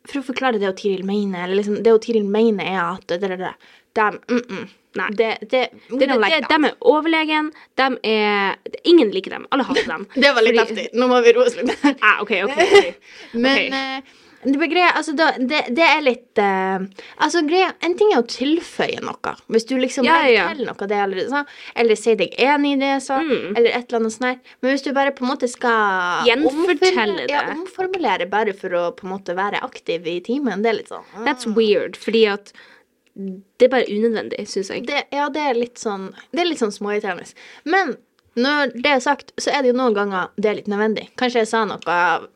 [0.09, 3.39] For å forklare det Tiril mener, eller liksom det Tiril mener er at det, det,
[3.39, 3.55] det,
[3.99, 4.69] dem, mm, mm.
[4.99, 5.09] Nei.
[5.15, 5.49] Det, det,
[5.91, 7.51] Det, det, like det, de er overlegen.
[7.79, 8.57] De er
[8.89, 9.45] Ingen liker dem.
[9.55, 10.07] Alle hater dem.
[10.25, 10.89] Det var litt heftig.
[10.99, 11.75] Nå må vi roe oss litt.
[12.03, 12.57] Ah, OK, OK.
[12.57, 12.95] okay.
[13.45, 13.99] Men okay.
[14.01, 16.85] Uh, det, greia, altså, det, det er litt uh,
[17.19, 19.33] Altså, greia En ting er å tilføye noe.
[19.53, 20.47] Hvis du liksom Ja, ja.
[20.55, 21.43] til noe det allerede sa,
[21.79, 23.53] eller sier deg enig i det jeg sa, Mm.
[23.59, 24.39] eller et eller annet sånt der.
[24.63, 28.85] Men hvis du bare på en måte skal Gjenfortelle omformulere- Ja, omformulere bare for å
[28.97, 31.23] på en måte være aktiv i timen, det er litt sånn uh.
[31.29, 32.55] That's weird, fordi at
[33.19, 34.87] det er bare unødvendig, syns jeg.
[34.87, 37.27] det, Ja, det er litt sånn Det er litt sånn småirriterende.
[37.65, 37.97] Men
[38.39, 41.09] når det er sagt, så er det jo noen ganger det er litt nødvendig.
[41.19, 41.81] Kanskje jeg sa noe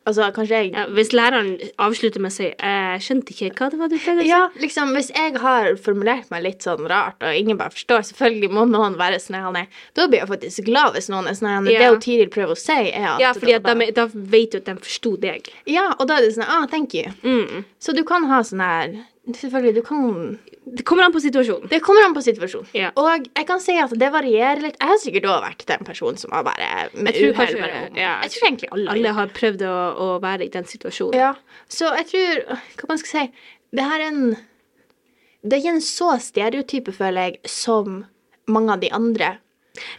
[0.08, 3.78] Altså, kanskje jeg Ja, hvis læreren avslutter med å si 'Jeg skjønte ikke hva det
[3.78, 7.22] var du pleide å si', Ja, liksom, hvis jeg har formulert meg litt sånn rart,
[7.22, 11.08] og ingen bare forstår, selvfølgelig må noen være snill, da blir jeg faktisk glad hvis
[11.08, 11.62] noen er.
[11.62, 11.90] Det Ja.
[11.90, 14.64] hun Tiril prøver å si, er at Ja, fordi da, de, da vet du at
[14.64, 15.48] de forsto deg.
[15.66, 17.04] Ja, og da er det sånn ah, thank you.
[17.22, 17.64] Mm.
[17.80, 20.38] Så du kan ha sånn her Selvfølgelig, du kan
[20.76, 21.68] Det kommer an på situasjonen.
[21.70, 22.66] Det kommer an på situasjonen.
[22.74, 22.88] Ja.
[22.98, 24.76] Og jeg kan si at det varierer litt.
[24.80, 27.60] Jeg har sikkert òg vært den personen som har bare med Jeg tror uhell kanskje-
[27.62, 28.14] bare ja.
[28.24, 31.14] Jeg tror egentlig alle, Alle har prøvd å, å være i den situasjonen.
[31.14, 31.34] Ja,
[31.68, 33.32] så jeg tror Hva man skal si
[33.72, 34.36] Det her er en
[35.44, 38.04] Det er ikke en så stereotype, føler jeg, som
[38.48, 39.38] mange av de andre.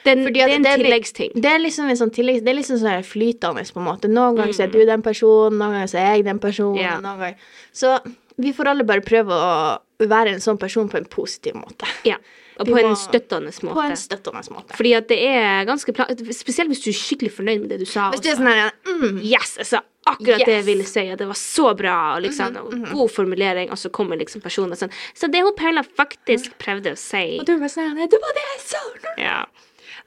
[0.06, 1.32] Den, det er en det tilleggsting.
[1.42, 2.44] Det er liksom en sånn tilleggs...
[2.46, 4.08] Det er liksom sånn flytende, på en måte.
[4.08, 4.56] Noen ganger Mm.
[4.56, 6.78] så er du den personen, noen ganger så er jeg den personen.
[6.78, 7.34] Ja.
[7.74, 7.98] Så
[8.38, 11.90] vi får alle bare prøve å være en sånn person på en positiv måte.
[12.08, 12.18] Ja.
[12.62, 13.74] Og på en støttende måte.
[13.74, 14.76] På en støttende måte.
[14.78, 15.94] Fordi at det er ganske
[16.36, 18.12] Spesielt hvis du er skikkelig fornøyd med det du sa.
[18.14, 19.56] Hvis du er sånn her mm, Yes!
[19.62, 22.74] Jeg sa akkurat det jeg ville si, at det var så bra, og liksom, og
[22.92, 24.92] god formulering, og så kommer liksom personen sånn.
[25.16, 28.48] Så det hun Paula faktisk prøvde å si Og du var sånn Det var det
[28.50, 28.82] jeg sa!
[29.22, 29.38] ja.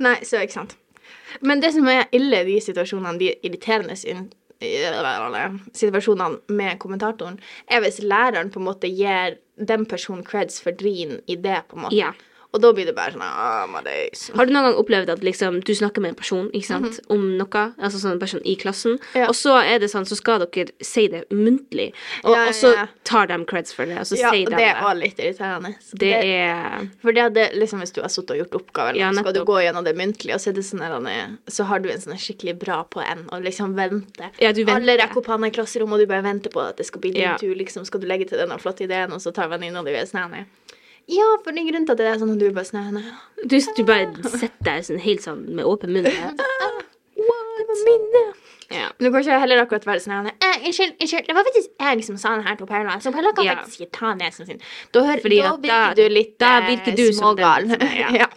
[0.05, 0.77] Nei, så ikke sant.
[1.41, 3.97] Men det som er ille i de situasjonene, de irriterende
[4.61, 7.39] situasjonene med kommentatoren,
[7.69, 11.77] er hvis læreren på en måte gir den personen creds for drin i det, på
[11.77, 11.97] en måte.
[11.97, 12.13] Ja.
[12.55, 14.31] Og da blir det bare sånn ah, my days.
[14.35, 17.25] Har du noen gang opplevd at liksom, du snakker med en person ikke sant, om
[17.37, 18.99] noe, altså sånn en person i klassen.
[19.15, 19.27] Ja.
[19.29, 21.91] og så er det sånn, så skal dere si det muntlig,
[22.25, 22.71] og, Ja, ja, og så
[23.05, 24.83] tar de creds for det, og så Ja, sier det de er det.
[24.83, 25.75] også litt irriterende.
[25.93, 28.97] Det, Det er For det, er det liksom hvis du har sittet og gjort oppgaver,
[28.97, 31.65] Ja, så skal du gå gjennom det muntlig, og så, er det sånn der, så
[31.65, 34.31] har du en sånn skikkelig bra på en, og liksom venter.
[34.41, 34.81] Ja, du venter.
[34.81, 37.11] Alle rekker opp hånda i klasserommet, og du bare venter på at det skal bli
[37.13, 37.37] din Ja.
[37.37, 37.55] tur.
[37.55, 40.47] Liksom skal du legge til denne flotte ideen, og så tar venninna di ved her,
[41.07, 42.97] Ja, for det er grunnen til at det er sånn at du bare sånn
[43.47, 46.09] du, du bare sitter der sånn, helt sånn med åpen munn.
[47.57, 48.21] Det var minne.
[48.69, 48.89] Ja.
[48.99, 52.05] Men du kan ikke heller akkurat være sånn eh, Unnskyld, unnskyld, det var faktisk jeg
[52.05, 52.97] som sa den her til Perla.
[53.01, 53.55] Så Perla kan Ja.
[53.63, 54.61] faktisk ikke ta nesen sin.
[54.93, 57.71] Da, hør, da virker du litt da eh, virker du smågal.
[57.71, 57.97] som den.
[57.97, 58.11] ja.
[58.23, 58.29] ja.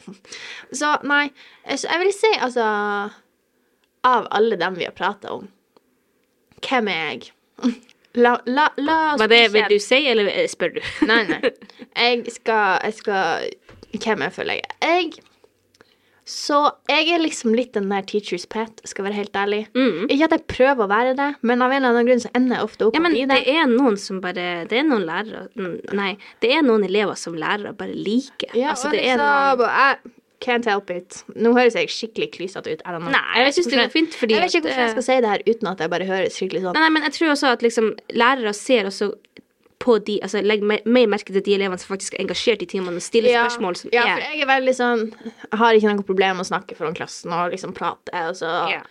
[0.71, 1.25] Så nei,
[1.65, 2.63] eh, så jeg vil si altså
[4.09, 5.49] Av alle dem vi har prata om,
[6.63, 7.31] hvem er jeg?
[8.17, 10.79] La, la, la oss Hva det vil du si, eller spør du?
[11.09, 11.51] Nei, nei.
[11.93, 13.49] Jeg skal, jeg skal
[13.93, 14.87] Hvem jeg føler jeg er?
[14.89, 15.25] Jeg
[16.29, 16.57] Så
[16.89, 19.63] jeg er liksom litt den der teacher's pet, skal være helt ærlig.
[19.73, 20.03] Mm.
[20.13, 22.59] Ikke at jeg prøver å være det, men av en eller annen grunn så ender
[22.59, 23.39] jeg ofte opp Ja, men i det.
[23.47, 25.47] det er noen som bare Det er noen lærere
[25.97, 26.11] Nei,
[26.45, 28.53] det er noen elever som lærere bare liker.
[28.53, 31.23] Ja, altså, og det liksom, noen jeg can't help it.
[31.35, 32.83] Nå høres jeg skikkelig klysete ut.
[33.11, 35.33] Nei, jeg syns det går fint, fordi Jeg vet ikke hvorfor jeg skal si det
[35.33, 37.65] her uten at jeg bare høres skikkelig sånn Nei, nei, men jeg tror også at
[37.65, 39.11] liksom lærere ser også
[39.79, 42.69] på de Altså legger mer, mer merke til de elevene som faktisk er engasjert i
[42.71, 45.05] timene og stiller ja, spørsmål som ja, er for jeg er veldig sånn
[45.61, 48.83] har ikke noe problem med å snakke foran klassen og liksom prate, og så Ja.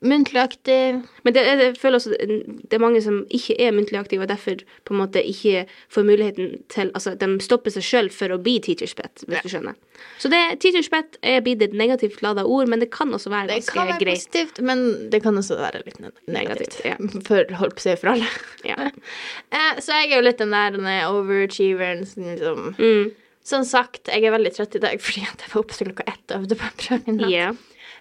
[0.00, 1.02] Muntlig aktiv.
[1.26, 4.62] Men det, jeg føler også det er mange som ikke er muntlig aktive, og derfor
[4.88, 8.54] på en måte ikke får muligheten til Altså, de stopper seg sjøl for å bli
[8.64, 9.42] teacher's pet, hvis Ja.
[9.44, 9.74] du skjønner.
[10.18, 13.52] Så det, teacher's pet er blitt et negativt lada ord, men det kan også være
[13.52, 13.66] ganske greit.
[13.66, 14.24] Det kan være greit.
[14.24, 16.28] positivt, men det kan også være litt negativt.
[16.32, 16.96] Negativt, ja.
[17.28, 18.30] For, holdt på å si, for alle.
[18.64, 18.90] Ja.
[19.52, 23.10] Eh, så jeg er jo litt den der er overachieveren som liksom Mm.
[23.42, 26.32] Som sagt, jeg er veldig trøtt i dag fordi jeg var oppe til klokka ett
[26.34, 27.30] og øvde på en prøve i natt.
[27.32, 27.52] Ja.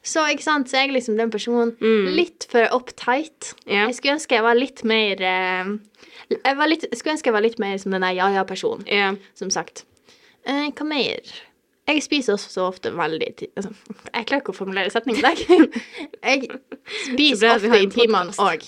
[0.03, 2.15] Så ikke sant, så jeg er liksom den personen Mm.
[2.15, 3.53] litt for uptight.
[3.67, 3.87] Yeah.
[3.89, 5.75] Jeg skulle ønske jeg var litt mer eh,
[6.29, 9.15] Jeg var litt, skulle ønske jeg var litt mer som den der ja-ja-personen, yeah.
[9.35, 9.85] som sagt.
[10.45, 11.19] Eh, hva mer?
[11.89, 13.71] Jeg spiser også så ofte veldig altså,
[14.13, 15.39] Jeg klarer ikke å formulere setningen i dag.
[16.29, 16.59] jeg
[17.07, 18.67] spiser ofte i en timene òg.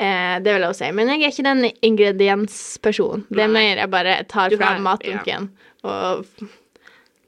[0.00, 0.92] Eh, det vil jeg også si.
[0.96, 3.26] Men jeg er ikke den ingredienspersonen.
[3.28, 5.50] Det er mer jeg bare tar fra fram matdunken
[5.84, 6.24] og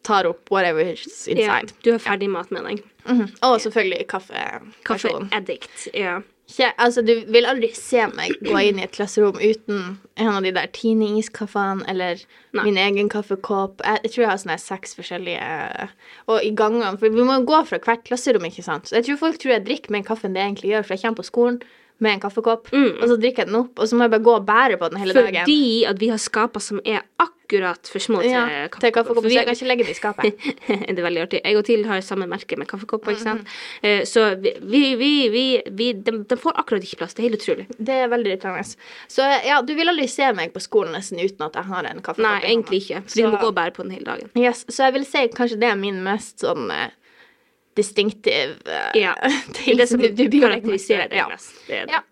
[0.03, 1.37] tar opp whatever's ja.
[1.37, 1.75] inside.
[1.83, 2.83] Du har ferdig mat med deg.
[3.05, 3.31] -hmm.
[3.43, 4.45] Og selvfølgelig kaffe.
[4.85, 5.89] Kaffeaddict.
[5.95, 6.21] Ja.
[6.53, 10.43] Ikke, altså, du vil aldri se meg gå inn i et klasserom uten en av
[10.45, 12.21] de der Tine iskaffene eller
[12.53, 12.65] Nei.
[12.67, 13.81] min egen kaffekopp.
[13.85, 15.89] Jeg, jeg tror jeg har sånne seks forskjellige
[16.27, 18.91] Og i gangene For vi må gå fra hvert klasserom, ikke sant.
[18.91, 20.95] Så jeg tror folk tror jeg drikker mer kaffe enn det jeg egentlig gjør, for
[20.97, 21.63] jeg kommer på skolen,
[22.01, 23.03] med en kaffekopp, Mm.
[23.03, 24.89] og så drikker jeg den opp, og så må jeg bare gå og bære på
[24.91, 25.45] den hele dagen.
[25.45, 28.81] Fordi at vi har skaper som er akkurat for små til ja, kaffekopper.
[28.81, 30.39] til kaffekopp, så jeg kan ikke legge det i skapet.
[30.89, 31.41] det er veldig artig.
[31.45, 33.45] Jeg og Til har samme merke med kaffekopper, ikke sant.
[33.47, 33.85] sant.
[33.85, 35.93] Eh, Så vi, vi, vi, de,
[36.25, 37.15] de får akkurat ikke plass.
[37.15, 37.67] Det er helt utrolig.
[37.79, 38.75] Det er veldig irriterende.
[39.09, 42.01] Så ja, du vil aldri se meg på skolen nesten uten at jeg har en
[42.03, 42.25] kaffekopp.
[42.25, 43.03] Nei, egentlig ikke.
[43.07, 44.31] For du må gå og bære på den hele dagen.
[44.35, 46.67] Yes, så jeg vil si kanskje det er min mest sånn
[47.73, 49.15] eh, distinctive eh, Ja.
[49.57, 51.29] Ting det som du, du karakteriserer deg ja.
[51.33, 51.55] mest.
[51.67, 51.99] Det det.
[51.99, 52.03] Ja.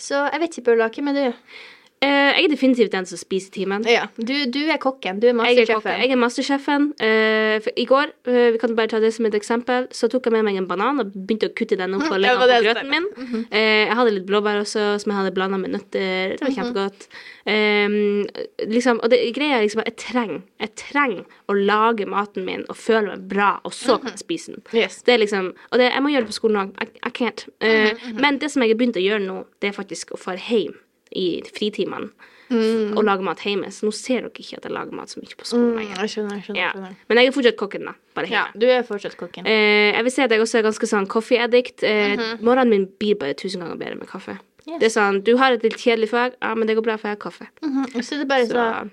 [0.00, 1.52] Så jeg vet ikke, Paula, hvem er du?
[2.00, 3.82] Eh, jeg er definitivt den som spiser timen.
[3.84, 5.18] Ja, du, du er kokken.
[5.20, 5.98] Du er er, mastersjefen.
[6.00, 6.86] jeg er mastersjefen.
[7.04, 10.32] Eh, I går, eh, vi kan bare ta det som et eksempel, så tok jeg
[10.38, 12.90] med meg en banan og begynte å kutte den opp og legge den på grøten
[12.94, 13.44] min.
[13.52, 16.36] Eh, jeg hadde litt blåbær også, som jeg hadde blanda med nøtter.
[16.40, 17.06] Det var kjempegodt.
[17.50, 18.26] Ehm,
[18.72, 22.66] liksom, og det greia er liksom at jeg trenger Jeg trenger å lage maten min
[22.68, 24.64] og føle meg bra, og så kan jeg spise den.
[24.72, 25.02] Yes.
[25.04, 26.76] Det er liksom, og det, jeg må gjøre det på skolen òg.
[26.80, 27.44] I, I can't.
[27.60, 30.40] Eh, Men det som jeg har begynt å gjøre nå, det er faktisk å dra
[30.48, 30.78] hjem
[31.16, 32.10] i fritimene
[32.50, 33.68] og lage mat hjemme.
[33.70, 36.10] Så nå ser dere ikke at jeg lager mat så mye på skolen Mm, jeg
[36.10, 36.58] skjønner, jeg skjønner.
[36.60, 36.70] Ja.
[36.74, 36.96] skjønner.
[37.08, 37.92] Men jeg er fortsatt kokken, da.
[38.14, 38.58] Bare Ja, hjemme.
[38.60, 39.46] du er fortsatt kokken.
[39.46, 41.82] Eh, jeg vil si at jeg også er ganske sånn coffee addict.
[41.84, 42.42] Eh, Mhm.
[42.42, 44.38] Morgenen min blir bare tusen ganger bedre med kaffe.
[44.66, 44.80] Yes.
[44.80, 47.08] Det er sånn, Du har et litt kjedelig fag, ja, men det går bra, for
[47.08, 47.46] jeg har kaffe.
[47.62, 48.02] -hmm.
[48.02, 48.90] Så det er bare Så, så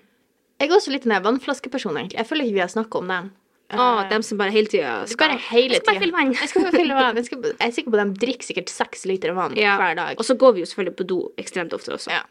[0.59, 2.17] Jeg er også litt den der vannflaskepersonen, egentlig.
[2.17, 3.31] Jeg føler ikke vi har snakka om dem.
[3.67, 6.31] Å, oh, dem som bare hele tida bare hele Jeg skal bare fylle vann.
[6.37, 7.17] Jeg skal fylle vann.
[7.19, 9.75] Jeg, skal, jeg er sikker på at de drikker sikkert seks liter vann Ja.
[9.79, 10.15] hver dag.
[10.17, 12.13] Og så går vi jo selvfølgelig på do ekstremt ofte også.
[12.15, 12.23] Ja.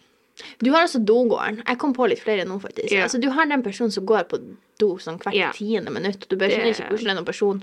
[0.60, 1.62] Du har også dogården.
[1.66, 2.90] Jeg kom på litt flere nå, faktisk.
[2.92, 3.04] Ja.
[3.06, 4.40] Altså, du har den personen som går på
[4.80, 5.50] do sånn hvert Ja.
[5.56, 6.26] tiende minutt.
[6.28, 7.62] Du bør skjønne ikke hvordan det er noen person.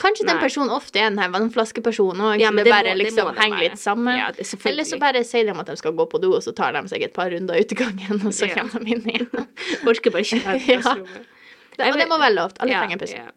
[0.00, 3.34] Kanskje den personen ofte er den her vannflaskepersonen òg, Ja, det, det bare må- liksom
[3.34, 4.16] det henger litt sammen.
[4.16, 4.68] Ja, er.
[4.68, 6.88] Eller så bare sier de at de skal gå på do, og så tar de
[6.88, 9.46] seg et par runder i gangen, og så kommer de inn igjen.
[9.86, 11.20] Orker bare ikke
[11.80, 11.90] Ja.
[11.90, 11.94] klasserommet.
[11.94, 12.52] Og det må være lov.
[12.60, 13.16] Alle Ja, trenger pause.
[13.16, 13.30] ja.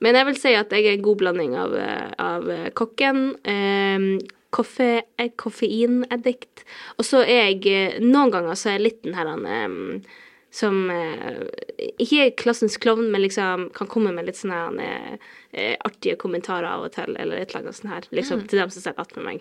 [0.00, 3.20] Men jeg vil si at jeg er en god blanding av, eh, av eh, kokken,
[3.48, 4.18] eh,
[4.52, 5.30] koffe, eh,
[6.98, 9.26] og så er jeg Noen ganger så er jeg litt den her
[10.50, 11.42] som eh,
[12.00, 15.18] Ikke klassens klovn, men liksom kan komme med litt sånne her
[15.52, 18.48] eh, artige kommentarer av og til, eller et eller annet sånt her, liksom, Mm.
[18.48, 19.40] til dem som sitter attmed meg.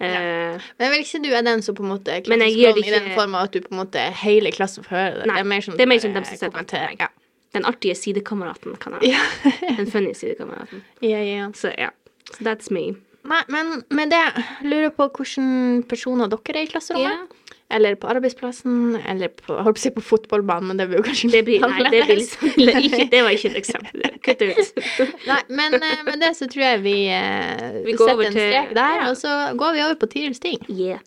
[0.00, 2.72] Eh, Men jeg vil ikke du er den som på en måte er Men gjør
[2.72, 5.26] klovn i den form at du på en måte hele klassen får høre det.
[5.26, 6.98] Nei, det er mer som, det er mer du som dem som sitter attmed meg.
[7.00, 7.08] Ja.
[7.52, 9.50] Den artige sidekameraten, kan jeg ha.
[9.78, 10.84] Den funny sidekameraten.
[11.04, 11.50] ja, ja.
[11.54, 11.90] Så ja.
[12.32, 12.94] So that's me.
[13.28, 14.24] Nei, men med det
[14.66, 17.12] lurer jeg på hvilke personer dere er i klasserommet.
[17.12, 17.38] Ja.
[17.72, 21.06] Eller på arbeidsplassen, eller på, holdt på å si på fotballbanen, men det blir jo
[21.06, 22.50] kanskje Det blir, nei, det blir liksom
[22.82, 24.04] ikke, Det var ikke et eksempel.
[24.26, 24.84] Kutt ut.
[25.30, 28.76] Nei, men eh, med det så tror jeg vi, eh, Vi går setter en strek
[28.76, 29.08] der, ja.
[29.08, 30.60] og så går vi over på Tirils ting.
[30.68, 31.00] Yeah.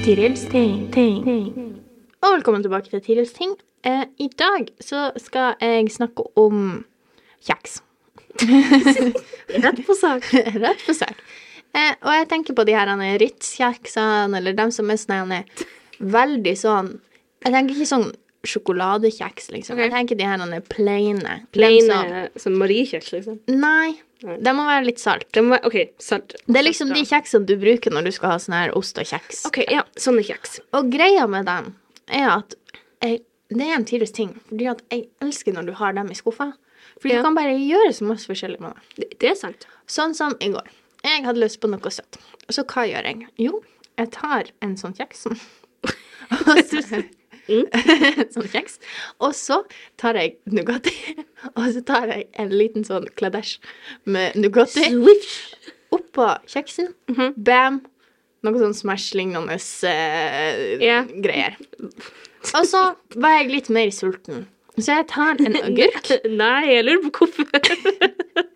[0.00, 1.26] Tirils ting, ting.
[2.24, 3.50] Og velkommen tilbake til Tirils ting.
[3.84, 6.86] Eh, I dag så skal jeg snakke om
[7.44, 7.82] kjeks.
[9.64, 10.24] Rett på sak.
[10.64, 11.20] Rett på sak.
[11.76, 12.88] Eh, og jeg tenker på de her
[13.20, 15.36] Ritz-kjeksene, eller dem som er sånn
[16.00, 16.94] veldig sånn
[17.44, 18.08] Jeg tenker ikke sånn
[18.46, 19.74] sjokoladekjeks, liksom.
[19.76, 19.88] Okay.
[19.88, 21.46] Jeg tenker de her er plaine.
[21.52, 23.40] Plain som- som mariekjeks, liksom.
[23.48, 24.00] Nei.
[24.22, 24.36] Nei.
[24.36, 25.24] De må være litt salt.
[25.32, 26.34] Det være OK, salt.
[26.46, 29.04] Det er liksom de kjeksene du bruker når du skal ha sånn her ost og
[29.04, 29.46] kjeks.
[29.46, 29.82] OK, ja.
[29.96, 30.60] Sånne kjeks.
[30.74, 31.74] Og greia med dem
[32.08, 32.54] er at
[33.02, 34.40] jeg, det er en tidligere ting.
[34.48, 36.52] Fordi at jeg elsker når du har dem i skuffa.
[37.00, 37.18] Fordi Ja.
[37.18, 39.08] du kan bare gjøre så masse forskjellig med det.
[39.10, 39.66] Det, det er sant.
[39.88, 40.68] Sånn som i går.
[41.04, 42.18] Jeg hadde lyst på noe søtt.
[42.50, 43.26] Så hva gjør jeg?
[43.38, 43.62] Jo,
[43.98, 45.26] jeg tar en sånn kjeks.
[46.46, 47.04] Og så,
[48.20, 48.78] en sånn kjeks.
[49.22, 49.60] Og så
[50.00, 50.94] tar jeg Nugatti.
[51.56, 53.58] Og så tar jeg en liten sånn kladesj
[54.10, 54.90] med Nugatti
[55.94, 56.92] oppå kjeksen.
[57.36, 57.82] Bam!
[58.40, 61.08] Noe sånn Smash-lignende uh, yeah.
[61.20, 61.58] greier.
[62.56, 62.86] Og så
[63.20, 64.46] var jeg litt mer sulten.
[64.78, 66.08] Så jeg tar en agurk.
[66.24, 68.46] Nei, jeg lurer på hvorfor.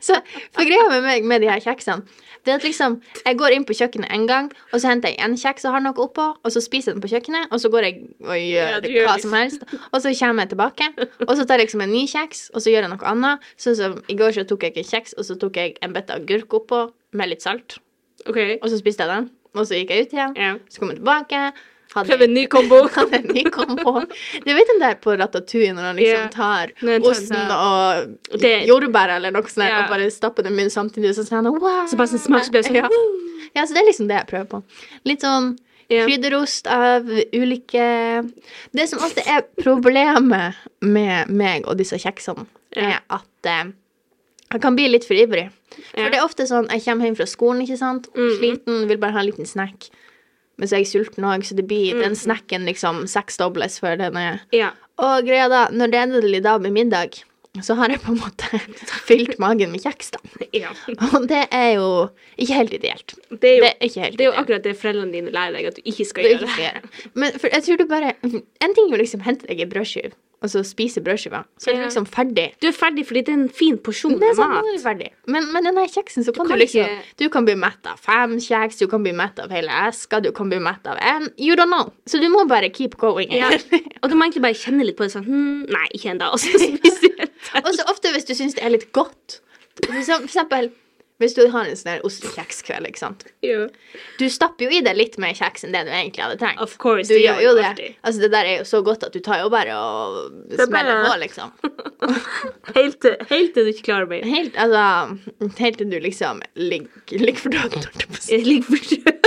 [0.00, 0.16] Så
[0.54, 2.02] for greia med meg med de her kjeksene,
[2.42, 5.20] det er at liksom Jeg går inn på kjøkkenet en gang, og så henter jeg
[5.22, 7.70] en kjeks og har noe oppå, og så spiser jeg den på kjøkkenet, og så
[7.70, 9.62] går jeg og gjør ja, hva som helst,
[9.92, 10.88] og så kommer jeg tilbake,
[11.28, 13.46] og så tar jeg liksom en ny kjeks, og så gjør jeg noe annet.
[13.56, 16.10] Sånn som i går så tok jeg en kjeks, og så tok jeg en bit
[16.10, 16.82] agurk oppå
[17.14, 17.78] med litt salt,
[18.26, 18.38] OK.
[18.60, 20.54] og så spiste jeg den, og så gikk jeg ut igjen, Ja.
[20.72, 21.52] så kom jeg tilbake.
[21.92, 22.78] Hadde Prøv en ny kombo.
[22.96, 23.92] hadde en ny kombo.
[24.44, 26.72] Du vet den der på Ratatouille når han liksom tar
[27.02, 30.72] osten sånn- og Det- jordbær eller noe sånt der, og bare stapper det i munnen
[30.72, 31.84] samtidig, så han wow.
[31.90, 32.88] Så bare sånn smak, det sånn ja.
[33.54, 34.62] ja, så det er liksom det jeg prøver på.
[35.04, 35.52] Litt sånn
[35.90, 36.06] yeah.
[36.06, 37.04] krydderost av
[37.36, 37.86] ulike
[38.72, 43.64] Det som alltid er problemet med meg og disse kjeksene, er at eh,
[44.52, 45.50] jeg kan bli litt for ivrig.
[45.94, 48.32] For det er ofte sånn jeg kommer hjem fra skolen, ikke sant, Mhm.
[48.38, 49.90] sliten, vil bare ha en liten snack.
[50.62, 54.14] Men så er jeg sulten òg, så det blir den snacken liksom seksdobles før den
[54.20, 54.68] er Ja.
[55.02, 57.16] Og greia da, når det endelig da blir middag,
[57.66, 58.60] så har jeg på en måte
[59.08, 60.20] fylt magen med kjeks, da.
[60.62, 60.70] Ja.
[61.10, 61.88] Og det er jo
[62.38, 63.16] ikke helt ideelt.
[63.32, 65.72] Det er jo, Det er helt det er jo akkurat det foreldrene dine lærer deg
[65.72, 66.46] at du ikke skal gjøre.
[66.46, 66.92] ikke gjøre.
[67.18, 70.14] Men for jeg tror du bare En ting er jo liksom hente deg en brødskive,
[70.42, 71.44] og så spise brødskiva.
[71.60, 72.48] Så er du liksom ferdig.
[72.62, 75.04] Du er ferdig fordi det er en fin porsjon med sånn, mat.
[75.30, 78.00] Men, men denne kjeksen, så kan du, kan liksom ikke- Du kan bli mett av
[78.02, 81.30] fem kjeks, du kan bli mett av hele eska, du kan bli mett av en
[81.38, 81.92] You don't know.
[82.06, 83.30] Så du må bare keep going.
[83.32, 83.50] Ja.
[84.02, 86.32] Og du må egentlig bare kjenne litt på det sånn hm, Nei, ikke ennå.
[86.34, 87.32] Og så spiser du et.
[87.62, 89.40] Og så ofte hvis du syns det er litt godt.
[89.86, 90.72] For eksempel
[91.22, 93.24] hvis du har en sånn ostekjekskveld, ikke sant.
[93.46, 93.70] Yeah.
[94.20, 96.60] Du stapper jo i deg litt mer kjeks enn det du egentlig hadde trengt.
[96.64, 97.64] Of course, Du gjør jo det.
[97.70, 97.96] alltid.
[98.02, 101.04] Altså, det der er jo så godt at du tar jo bare og er smeller
[101.06, 101.54] på, liksom.
[102.76, 104.24] Helt, til- helt til du ikke klarer mer.
[104.26, 105.18] Helt, altså,
[105.58, 109.02] helt til du liksom ligger, ligger for døden, holdt jeg på å si.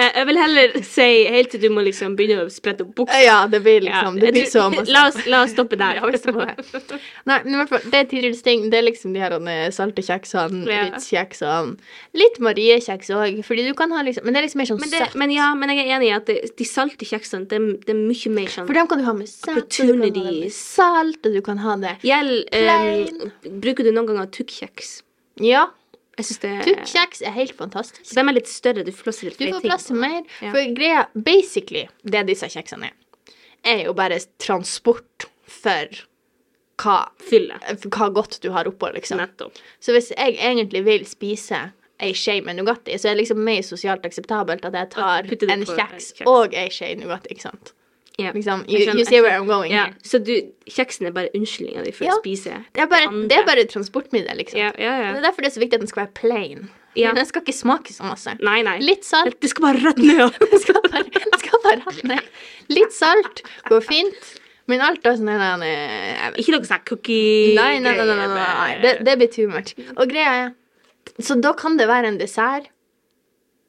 [0.00, 0.10] Jeg.
[0.10, 3.20] Eh, Jeg vil heller si helt til du må liksom begynne å sprette opp buksa.
[3.24, 4.92] Ja, det blir Ja, liksom, det blir så masse.
[4.92, 5.94] La oss, la oss stoppe der.
[6.00, 6.60] Ja, vi stopper der.
[7.30, 8.66] Nei, men i hvert fall, det er tidligere ting.
[8.72, 10.84] Det er liksom de her eh, salte kjeksene, Ja.
[10.90, 11.76] Ritz-kjeksene.
[12.16, 14.90] Litt Marie-kjeks òg, fordi du kan ha liksom Men det er liksom mer sånn Men,
[14.92, 15.18] det, søtt.
[15.20, 18.00] men ja, men jeg er enig i at det, de salte kjeksene, det, det er
[18.00, 20.24] mye mer sånn For dem kan du ha med salt, og du kan ha det
[20.40, 23.30] med salt, og du kan ha det Gjell, um,
[23.62, 24.90] Bruker du noen ganger tukkjeks?
[25.40, 25.68] Ja,
[26.20, 28.04] Jeg synes det tykk-kjeks er helt fantastisk.
[28.12, 30.20] De er litt større, du får plass til litt Du får plass til mer.
[30.44, 30.52] Ja.
[30.52, 36.00] For greia, basically, det disse kjeksene er, er jo bare transport for
[36.80, 37.58] hva, Fylle.
[37.80, 39.20] for hva godt du har oppå, liksom.
[39.20, 39.58] Nettopp.
[39.80, 43.60] Så hvis jeg egentlig vil spise ei skje med Nugatti, så er det liksom mer
[43.66, 46.28] sosialt akseptabelt at jeg tar en kjeks, kjeks.
[46.28, 47.74] og ei skje Nugatti, ikke sant?
[48.20, 48.32] Ja.
[48.36, 49.92] Liksom, you, you see where I'm going Yeah.
[50.02, 50.34] så du,
[50.68, 52.16] kjeksen er bare unnskyldninga di for Ja.
[52.16, 54.58] å spise Det er bare, det er bare transportmiddel, liksom.
[54.60, 56.68] Yeah, yeah, Det er derfor det er så viktig at den skal være plain.
[56.96, 58.32] Den skal ikke smake så masse.
[58.42, 58.78] Nei, nei.
[58.82, 59.36] Litt salt.
[59.40, 60.34] Det, skal bare rett ned.
[60.52, 62.30] Det skal bare, det skal bare rett ned.
[62.68, 64.32] Litt salt går fint,
[64.66, 68.74] men alt av sånn vet Ikke noe sånn cookie Nei, nei, nei, nei, nei, nei.
[68.82, 69.72] Det, det blir too much.
[69.96, 70.52] Og greia er
[71.22, 72.68] Så da kan det være en dessert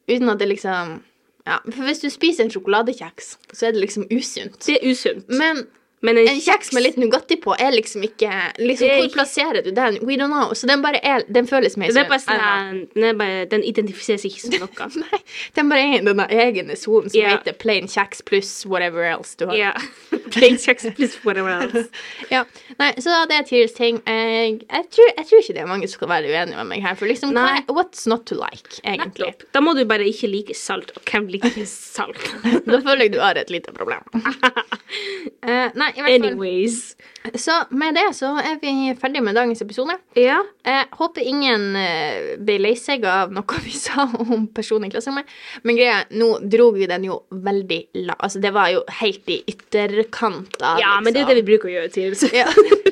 [0.10, 1.00] uten at det liksom
[1.48, 4.60] Ja, for hvis du spiser en sjokoladekjeks, så er det liksom usunt.
[4.66, 5.30] Det er usunt.
[5.30, 5.66] Men
[6.02, 9.64] Men en kjeks med litt Nugatti på er liksom ikke liksom, er Hvor ikke- plasserer
[9.64, 10.00] du den?
[10.02, 10.54] We don't know.
[10.58, 12.18] Så den bare er Den føles mer er know.
[12.18, 14.90] sånn, den, den identifiserer seg ikke som noe.
[15.06, 15.22] Nei,
[15.56, 17.38] den bare er i denne egne sonen som yeah.
[17.38, 19.56] heter plain kjeks pluss whatever else du har.
[19.56, 19.90] Yeah.
[20.36, 21.88] Plain kjeks pluss whatever else.
[22.32, 22.46] Ja.
[22.80, 24.02] Nei, så det er Tears ting.
[24.08, 26.86] Jeg, jeg, tror, jeg tror ikke det er mange som skal være uenige med meg
[26.86, 26.96] her.
[27.00, 27.62] For liksom, Nei.
[27.70, 29.32] what's not to like, egentlig?
[29.34, 29.48] Nettopp.
[29.54, 30.94] Da må du bare ikke like salt.
[30.96, 32.22] Og hvem liker salt?
[32.72, 34.06] Da føler jeg du har et lite problem.
[34.16, 36.30] uh, nei, i hvert fall.
[36.32, 36.96] Anyways.
[37.38, 39.96] Så med det så er vi ferdige med dagens episode.
[40.18, 40.40] Ja.
[40.66, 45.30] Jeg håper ingen eh, ble lei seg av noe vi sa om personen i klasserommet.
[45.64, 48.18] Men greia, nå dro vi den jo veldig la...
[48.20, 51.70] Altså, det var jo helt i ytterkant av ja, men det er det vi bruker
[51.70, 52.18] å gjøre til.
[52.18, 52.32] Så.
[52.36, 52.48] Ja.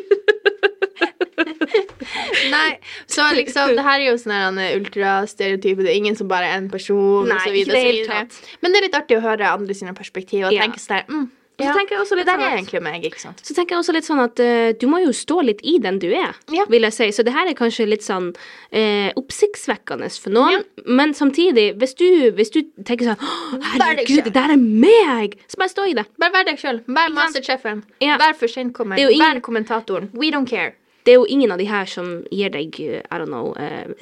[2.50, 5.84] Nei, så liksom Det her er jo sånn ultrastereotype.
[5.86, 7.30] Det er ingen som bare er en person.
[7.30, 7.64] Nei,
[8.08, 8.40] tatt.
[8.64, 10.66] Men det er litt artig å høre andre sine perspektiv og Ja.
[10.66, 11.28] tenke sånn mm,
[11.60, 13.20] Og så ja, tenker jeg også det litt der sånn er at- egentlig meg, ikke
[13.20, 13.42] sant?
[13.44, 16.00] Så tenker jeg også litt sånn at uh, du må jo stå litt i den
[16.00, 16.64] du er, Ja.
[16.72, 17.10] vil jeg si.
[17.12, 20.64] Så det her er kanskje litt sånn uh, oppsiktsvekkende for noen.
[20.88, 24.58] Men samtidig, hvis du, hvis du tenker sånn «Å, Vær deg Herregud, det der er
[24.58, 25.36] meg!
[25.52, 26.06] Så bare stå i det.
[26.18, 26.82] Bare vær deg sjøl.
[26.88, 27.84] Vær masterchefen.
[28.00, 28.18] Ja.
[28.18, 30.10] Vær for er jo ingen- Vær kommentatoren.
[30.14, 30.74] We don't care.
[31.04, 33.94] Det er jo ingen av de her som gir deg, eh, I don't know, uh,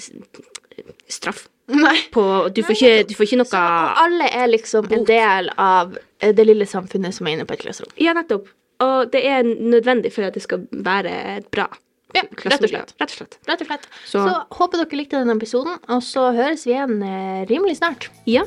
[1.08, 1.48] straff.
[1.68, 1.98] Nei.
[2.12, 5.98] På, du, får ikke, du får ikke Så, noe alle er liksom en del av
[6.20, 7.92] det lille samfunnet som er inne på et klasserom.
[8.02, 8.48] Ja, nettopp.
[8.84, 11.68] Og det er nødvendig for at det skal være bra
[12.16, 12.94] Ja, rett og slett.
[13.02, 13.38] Rett og slett.
[13.50, 13.88] Rett og slett.
[14.06, 18.08] Så, Så- håper dere likte denne episoden, og så høres vi igjen eh, rimelig snart.
[18.26, 18.46] Ja.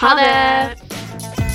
[0.00, 1.50] Ha det!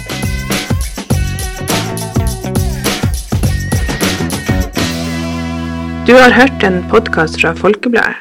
[6.08, 8.20] Du har hørt en podkast fra Folkebladet.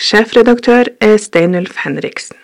[0.00, 2.36] Sjefredaktør er Steinulf Henriksen.